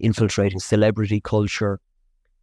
infiltrating 0.00 0.60
celebrity 0.60 1.18
culture, 1.18 1.80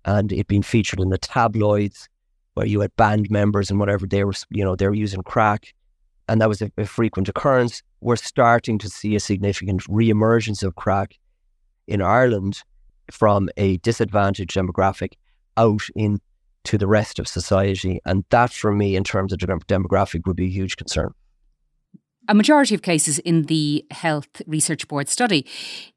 and 0.05 0.31
it 0.31 0.47
being 0.47 0.63
featured 0.63 0.99
in 0.99 1.09
the 1.09 1.19
tabloids, 1.19 2.09
where 2.55 2.65
you 2.65 2.79
had 2.79 2.95
band 2.95 3.29
members 3.29 3.69
and 3.69 3.79
whatever 3.79 4.07
they 4.07 4.23
were, 4.23 4.33
you 4.49 4.63
know, 4.63 4.75
they 4.75 4.87
were 4.87 4.95
using 4.95 5.21
crack, 5.21 5.75
and 6.27 6.41
that 6.41 6.49
was 6.49 6.61
a, 6.63 6.71
a 6.75 6.85
frequent 6.85 7.29
occurrence. 7.29 7.83
We're 8.01 8.15
starting 8.15 8.79
to 8.79 8.89
see 8.89 9.15
a 9.15 9.19
significant 9.19 9.83
reemergence 9.83 10.63
of 10.63 10.75
crack 10.75 11.19
in 11.87 12.01
Ireland 12.01 12.63
from 13.11 13.49
a 13.57 13.77
disadvantaged 13.77 14.55
demographic 14.55 15.13
out 15.57 15.83
in 15.95 16.19
to 16.63 16.79
the 16.79 16.87
rest 16.87 17.19
of 17.19 17.27
society. 17.27 17.99
And 18.05 18.23
that, 18.29 18.51
for 18.51 18.71
me, 18.71 18.95
in 18.95 19.03
terms 19.03 19.33
of 19.33 19.39
demographic, 19.39 20.25
would 20.25 20.37
be 20.37 20.45
a 20.45 20.49
huge 20.49 20.77
concern. 20.77 21.13
A 22.29 22.33
majority 22.33 22.73
of 22.73 22.81
cases 22.81 23.19
in 23.19 23.43
the 23.43 23.85
Health 23.91 24.41
Research 24.47 24.87
Board 24.87 25.09
study, 25.09 25.45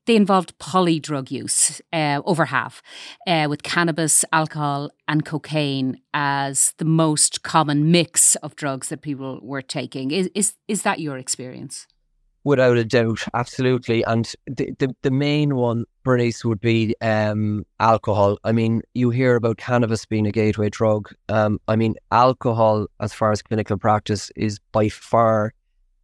they 0.06 0.16
involved 0.16 0.58
polydrug 0.58 1.30
use, 1.30 1.80
uh, 1.92 2.20
over 2.24 2.46
half, 2.46 2.82
uh, 3.28 3.46
with 3.48 3.62
cannabis, 3.62 4.24
alcohol, 4.32 4.90
and 5.06 5.24
cocaine 5.24 6.00
as 6.12 6.74
the 6.78 6.84
most 6.84 7.44
common 7.44 7.92
mix 7.92 8.34
of 8.36 8.56
drugs 8.56 8.88
that 8.88 9.02
people 9.02 9.38
were 9.40 9.62
taking. 9.62 10.10
Is 10.10 10.28
is 10.34 10.54
is 10.66 10.82
that 10.82 10.98
your 10.98 11.16
experience? 11.16 11.86
Without 12.42 12.76
a 12.76 12.84
doubt, 12.84 13.24
absolutely. 13.34 14.02
And 14.04 14.32
the, 14.46 14.72
the, 14.78 14.94
the 15.02 15.10
main 15.10 15.56
one, 15.56 15.84
Bernice, 16.04 16.44
would 16.44 16.60
be 16.60 16.94
um, 17.00 17.64
alcohol. 17.80 18.38
I 18.44 18.52
mean, 18.52 18.82
you 18.94 19.10
hear 19.10 19.34
about 19.34 19.58
cannabis 19.58 20.06
being 20.06 20.28
a 20.28 20.32
gateway 20.32 20.70
drug. 20.70 21.12
Um, 21.28 21.60
I 21.66 21.74
mean, 21.74 21.96
alcohol, 22.12 22.86
as 23.00 23.12
far 23.12 23.32
as 23.32 23.42
clinical 23.42 23.76
practice, 23.76 24.30
is 24.36 24.60
by 24.70 24.88
far 24.88 25.54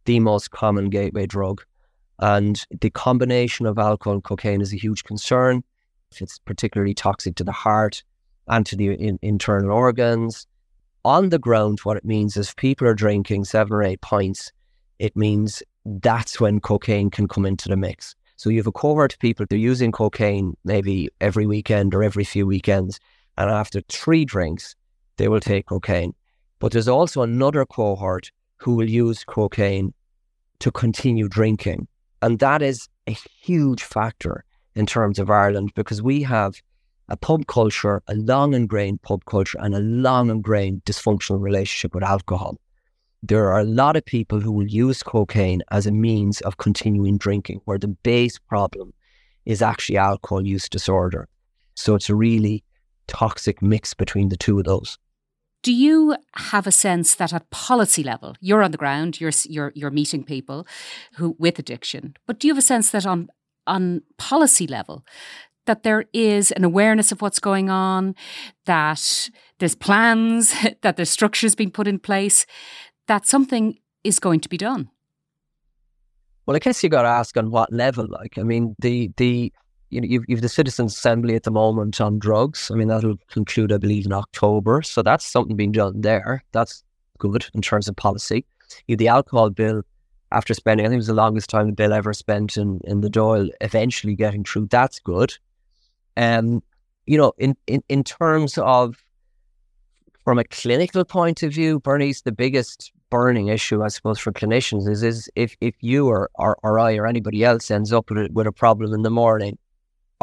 the 0.05 0.19
most 0.19 0.51
common 0.51 0.89
gateway 0.89 1.25
drug. 1.25 1.63
And 2.19 2.63
the 2.81 2.89
combination 2.89 3.65
of 3.65 3.77
alcohol 3.77 4.13
and 4.13 4.23
cocaine 4.23 4.61
is 4.61 4.73
a 4.73 4.77
huge 4.77 5.03
concern. 5.03 5.63
It's 6.19 6.39
particularly 6.39 6.93
toxic 6.93 7.35
to 7.35 7.43
the 7.43 7.51
heart 7.51 8.03
and 8.47 8.65
to 8.67 8.75
the 8.75 8.93
in, 8.93 9.19
internal 9.21 9.71
organs. 9.71 10.47
On 11.05 11.29
the 11.29 11.39
ground, 11.39 11.79
what 11.83 11.97
it 11.97 12.05
means 12.05 12.37
is 12.37 12.53
people 12.53 12.87
are 12.87 12.93
drinking 12.93 13.45
seven 13.45 13.73
or 13.73 13.83
eight 13.83 14.01
pints. 14.01 14.51
It 14.99 15.15
means 15.17 15.63
that's 15.85 16.39
when 16.39 16.59
cocaine 16.59 17.09
can 17.09 17.27
come 17.27 17.45
into 17.45 17.67
the 17.67 17.75
mix. 17.75 18.15
So 18.37 18.49
you 18.49 18.57
have 18.57 18.67
a 18.67 18.71
cohort 18.71 19.13
of 19.13 19.19
people, 19.19 19.45
they're 19.49 19.59
using 19.59 19.91
cocaine 19.91 20.55
maybe 20.63 21.09
every 21.21 21.45
weekend 21.45 21.93
or 21.93 22.03
every 22.03 22.23
few 22.23 22.47
weekends. 22.47 22.99
And 23.37 23.49
after 23.49 23.81
three 23.89 24.25
drinks, 24.25 24.75
they 25.17 25.27
will 25.27 25.39
take 25.39 25.65
cocaine. 25.65 26.13
But 26.59 26.71
there's 26.71 26.87
also 26.87 27.21
another 27.21 27.65
cohort 27.65 28.31
who 28.63 28.75
will 28.75 28.89
use 28.89 29.23
cocaine 29.23 29.93
to 30.59 30.71
continue 30.71 31.27
drinking. 31.27 31.87
And 32.21 32.39
that 32.39 32.61
is 32.61 32.87
a 33.07 33.15
huge 33.41 33.83
factor 33.83 34.45
in 34.75 34.85
terms 34.85 35.19
of 35.19 35.29
Ireland 35.29 35.71
because 35.75 36.01
we 36.01 36.23
have 36.23 36.55
a 37.09 37.17
pub 37.17 37.47
culture, 37.47 38.01
a 38.07 38.15
long 38.15 38.53
ingrained 38.53 39.01
pub 39.01 39.25
culture, 39.25 39.59
and 39.59 39.75
a 39.75 39.79
long 39.79 40.29
ingrained 40.29 40.83
dysfunctional 40.85 41.41
relationship 41.41 41.93
with 41.93 42.03
alcohol 42.03 42.57
there 43.25 43.49
are 43.49 43.61
a 43.61 43.63
lot 43.63 43.95
of 43.95 44.03
people 44.03 44.41
who 44.41 44.51
will 44.51 44.67
use 44.67 45.01
cocaine 45.01 45.63
as 45.71 45.87
a 45.87 45.91
means 45.91 46.41
of 46.41 46.57
continuing 46.57 47.17
drinking, 47.17 47.61
where 47.63 47.77
the 47.77 47.87
base 47.87 48.37
problem 48.37 48.93
is 49.45 49.61
actually 49.61 49.97
alcohol 49.97 50.45
use 50.45 50.67
disorder. 50.67 51.29
So 51.75 51.95
it's 51.95 52.09
a 52.09 52.15
really 52.15 52.65
toxic 53.07 53.61
mix 53.61 53.93
between 53.93 54.27
the 54.27 54.35
two 54.35 54.59
of 54.59 54.65
those. 54.65 54.97
Do 55.63 55.73
you 55.73 56.15
have 56.35 56.67
a 56.67 56.71
sense 56.71 57.15
that 57.15 57.33
at 57.33 57.49
policy 57.49 58.03
level, 58.03 58.35
you're 58.39 58.63
on 58.63 58.71
the 58.71 58.77
ground, 58.77 59.19
you're 59.19 59.31
you're 59.45 59.71
you're 59.75 59.91
meeting 59.91 60.23
people 60.23 60.67
who 61.15 61.35
with 61.39 61.57
addiction, 61.57 62.15
but 62.27 62.39
do 62.39 62.47
you 62.47 62.53
have 62.53 62.63
a 62.63 62.67
sense 62.73 62.91
that 62.91 63.05
on 63.05 63.29
on 63.65 64.01
policy 64.17 64.67
level 64.67 65.03
that 65.65 65.83
there 65.83 66.05
is 66.13 66.51
an 66.51 66.63
awareness 66.63 67.11
of 67.11 67.21
what's 67.21 67.39
going 67.39 67.69
on, 67.69 68.15
that 68.65 69.29
there's 69.59 69.75
plans, 69.75 70.53
that 70.81 70.97
there's 70.97 71.09
structures 71.09 71.55
being 71.55 71.71
put 71.71 71.87
in 71.87 71.99
place, 71.99 72.45
that 73.07 73.25
something 73.25 73.77
is 74.03 74.19
going 74.19 74.41
to 74.41 74.49
be 74.49 74.57
done. 74.57 74.89
Well, 76.45 76.57
I 76.57 76.59
guess 76.59 76.83
you 76.83 76.89
got 76.89 77.03
to 77.03 77.07
ask 77.07 77.37
on 77.37 77.51
what 77.51 77.71
level. 77.71 78.05
Like, 78.09 78.37
I 78.37 78.43
mean, 78.43 78.75
the 78.79 79.11
the 79.15 79.53
you 79.93 80.01
know, 80.01 80.07
you've, 80.07 80.25
you've 80.27 80.41
the 80.41 80.49
Citizens 80.49 80.93
Assembly 80.93 81.35
at 81.35 81.43
the 81.43 81.51
moment 81.51 82.01
on 82.01 82.19
drugs. 82.19 82.71
I 82.71 82.75
mean, 82.75 82.87
that'll 82.87 83.17
conclude, 83.29 83.71
I 83.71 83.77
believe, 83.77 84.05
in 84.05 84.13
October. 84.13 84.81
So 84.81 85.01
that's 85.01 85.25
something 85.25 85.55
being 85.55 85.71
done 85.71 86.01
there. 86.01 86.43
That's 86.51 86.83
good 87.19 87.45
in 87.53 87.61
terms 87.61 87.87
of 87.87 87.95
policy. 87.95 88.45
You 88.87 88.97
the 88.97 89.07
alcohol 89.07 89.51
bill, 89.51 89.83
after 90.31 90.53
spending, 90.53 90.85
I 90.85 90.89
think 90.89 90.95
it 90.95 91.05
was 91.05 91.07
the 91.07 91.13
longest 91.13 91.49
time 91.49 91.67
the 91.67 91.73
bill 91.73 91.93
ever 91.93 92.13
spent 92.13 92.57
in, 92.57 92.81
in 92.85 93.01
the 93.01 93.09
Dáil, 93.09 93.49
eventually 93.61 94.15
getting 94.15 94.43
through. 94.43 94.67
That's 94.67 94.99
good. 94.99 95.37
And, 96.15 96.55
um, 96.55 96.63
you 97.05 97.17
know, 97.17 97.33
in, 97.37 97.55
in, 97.67 97.83
in 97.87 98.03
terms 98.03 98.57
of 98.57 99.03
from 100.23 100.39
a 100.39 100.43
clinical 100.45 101.05
point 101.05 101.43
of 101.43 101.53
view, 101.53 101.79
Bernice 101.79 102.21
the 102.21 102.31
biggest 102.31 102.91
burning 103.09 103.49
issue, 103.49 103.83
I 103.83 103.89
suppose, 103.89 104.17
for 104.17 104.31
clinicians 104.31 104.87
is, 104.87 105.03
is 105.03 105.29
if, 105.35 105.55
if 105.61 105.75
you 105.81 106.07
or, 106.07 106.31
or, 106.35 106.57
or 106.63 106.79
I 106.79 106.95
or 106.95 107.05
anybody 107.05 107.43
else 107.43 107.69
ends 107.69 107.93
up 107.93 108.09
with 108.09 108.17
a, 108.17 108.29
with 108.31 108.47
a 108.47 108.51
problem 108.51 108.93
in 108.93 109.03
the 109.03 109.11
morning, 109.11 109.57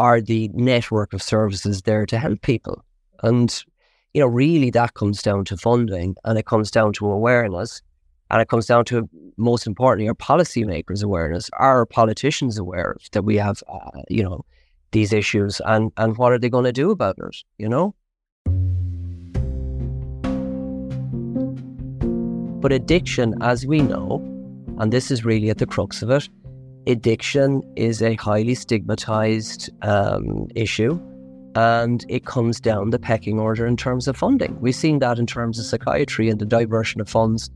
are 0.00 0.22
the 0.22 0.48
network 0.54 1.12
of 1.12 1.22
services 1.22 1.82
there 1.82 2.06
to 2.06 2.18
help 2.18 2.40
people? 2.40 2.82
And, 3.22 3.64
you 4.14 4.22
know, 4.22 4.26
really 4.26 4.70
that 4.70 4.94
comes 4.94 5.20
down 5.22 5.44
to 5.44 5.58
funding 5.58 6.16
and 6.24 6.38
it 6.38 6.46
comes 6.46 6.70
down 6.70 6.94
to 6.94 7.10
awareness 7.10 7.82
and 8.30 8.40
it 8.40 8.48
comes 8.48 8.64
down 8.64 8.86
to, 8.86 9.10
most 9.36 9.66
importantly, 9.66 10.08
our 10.08 10.14
policymakers' 10.14 11.04
awareness. 11.04 11.50
Are 11.58 11.84
politicians 11.84 12.56
aware 12.56 12.96
that 13.12 13.24
we 13.24 13.36
have, 13.36 13.62
uh, 13.68 14.00
you 14.08 14.22
know, 14.22 14.42
these 14.92 15.12
issues 15.12 15.60
and, 15.66 15.92
and 15.98 16.16
what 16.16 16.32
are 16.32 16.38
they 16.38 16.48
going 16.48 16.64
to 16.64 16.72
do 16.72 16.90
about 16.90 17.18
it, 17.18 17.36
you 17.58 17.68
know? 17.68 17.94
But 22.62 22.72
addiction, 22.72 23.34
as 23.42 23.66
we 23.66 23.82
know, 23.82 24.22
and 24.78 24.90
this 24.90 25.10
is 25.10 25.26
really 25.26 25.50
at 25.50 25.58
the 25.58 25.66
crux 25.66 26.00
of 26.00 26.08
it, 26.08 26.26
addiction 26.86 27.62
is 27.76 28.02
a 28.02 28.14
highly 28.16 28.54
stigmatized 28.54 29.70
um, 29.82 30.48
issue 30.54 30.98
and 31.54 32.04
it 32.08 32.26
comes 32.26 32.60
down 32.60 32.90
the 32.90 32.98
pecking 32.98 33.38
order 33.38 33.66
in 33.66 33.76
terms 33.76 34.06
of 34.06 34.16
funding. 34.16 34.58
We've 34.60 34.74
seen 34.74 35.00
that 35.00 35.18
in 35.18 35.26
terms 35.26 35.58
of 35.58 35.64
psychiatry 35.64 36.28
and 36.30 36.38
the 36.38 36.46
diversion 36.46 37.00
of 37.00 37.08
funds 37.08 37.50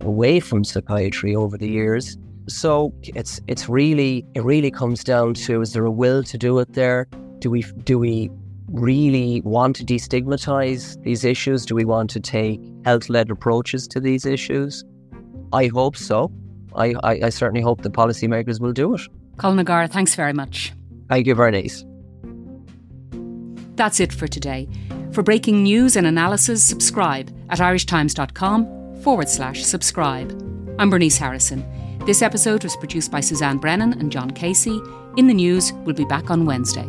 away 0.00 0.40
from 0.40 0.64
psychiatry 0.64 1.34
over 1.34 1.58
the 1.58 1.68
years. 1.68 2.16
So 2.48 2.94
it's 3.02 3.40
it's 3.46 3.68
really 3.68 4.24
it 4.34 4.44
really 4.44 4.70
comes 4.70 5.04
down 5.04 5.34
to 5.34 5.60
is 5.60 5.72
there 5.72 5.84
a 5.84 5.90
will 5.90 6.22
to 6.24 6.38
do 6.38 6.58
it 6.58 6.72
there? 6.72 7.06
Do 7.38 7.50
we 7.50 7.62
do 7.84 7.98
we 7.98 8.30
really 8.68 9.40
want 9.44 9.76
to 9.76 9.84
destigmatize 9.84 11.02
these 11.02 11.24
issues? 11.24 11.66
Do 11.66 11.74
we 11.74 11.84
want 11.84 12.10
to 12.10 12.20
take 12.20 12.60
health 12.84 13.08
led 13.08 13.30
approaches 13.30 13.86
to 13.88 14.00
these 14.00 14.24
issues? 14.24 14.84
I 15.52 15.66
hope 15.66 15.96
so. 15.96 16.32
I, 16.74 16.94
I, 17.02 17.20
I 17.24 17.28
certainly 17.30 17.60
hope 17.60 17.82
the 17.82 17.90
policymakers 17.90 18.60
will 18.60 18.72
do 18.72 18.94
it. 18.94 19.00
Colin 19.36 19.58
O'Gara, 19.58 19.88
thanks 19.88 20.14
very 20.14 20.32
much. 20.32 20.72
Thank 21.08 21.26
you, 21.26 21.34
Bernice. 21.34 21.84
That's 23.76 24.00
it 24.00 24.12
for 24.12 24.28
today. 24.28 24.68
For 25.12 25.22
breaking 25.22 25.62
news 25.62 25.96
and 25.96 26.06
analysis, 26.06 26.62
subscribe 26.62 27.34
at 27.48 27.58
irishtimes.com 27.58 29.00
forward 29.02 29.28
slash 29.28 29.64
subscribe. 29.64 30.30
I'm 30.78 30.90
Bernice 30.90 31.18
Harrison. 31.18 31.64
This 32.06 32.22
episode 32.22 32.62
was 32.62 32.76
produced 32.76 33.10
by 33.10 33.20
Suzanne 33.20 33.58
Brennan 33.58 33.94
and 33.94 34.12
John 34.12 34.30
Casey. 34.30 34.80
In 35.16 35.26
the 35.26 35.34
News 35.34 35.72
we 35.72 35.80
will 35.80 35.94
be 35.94 36.04
back 36.04 36.30
on 36.30 36.46
Wednesday. 36.46 36.88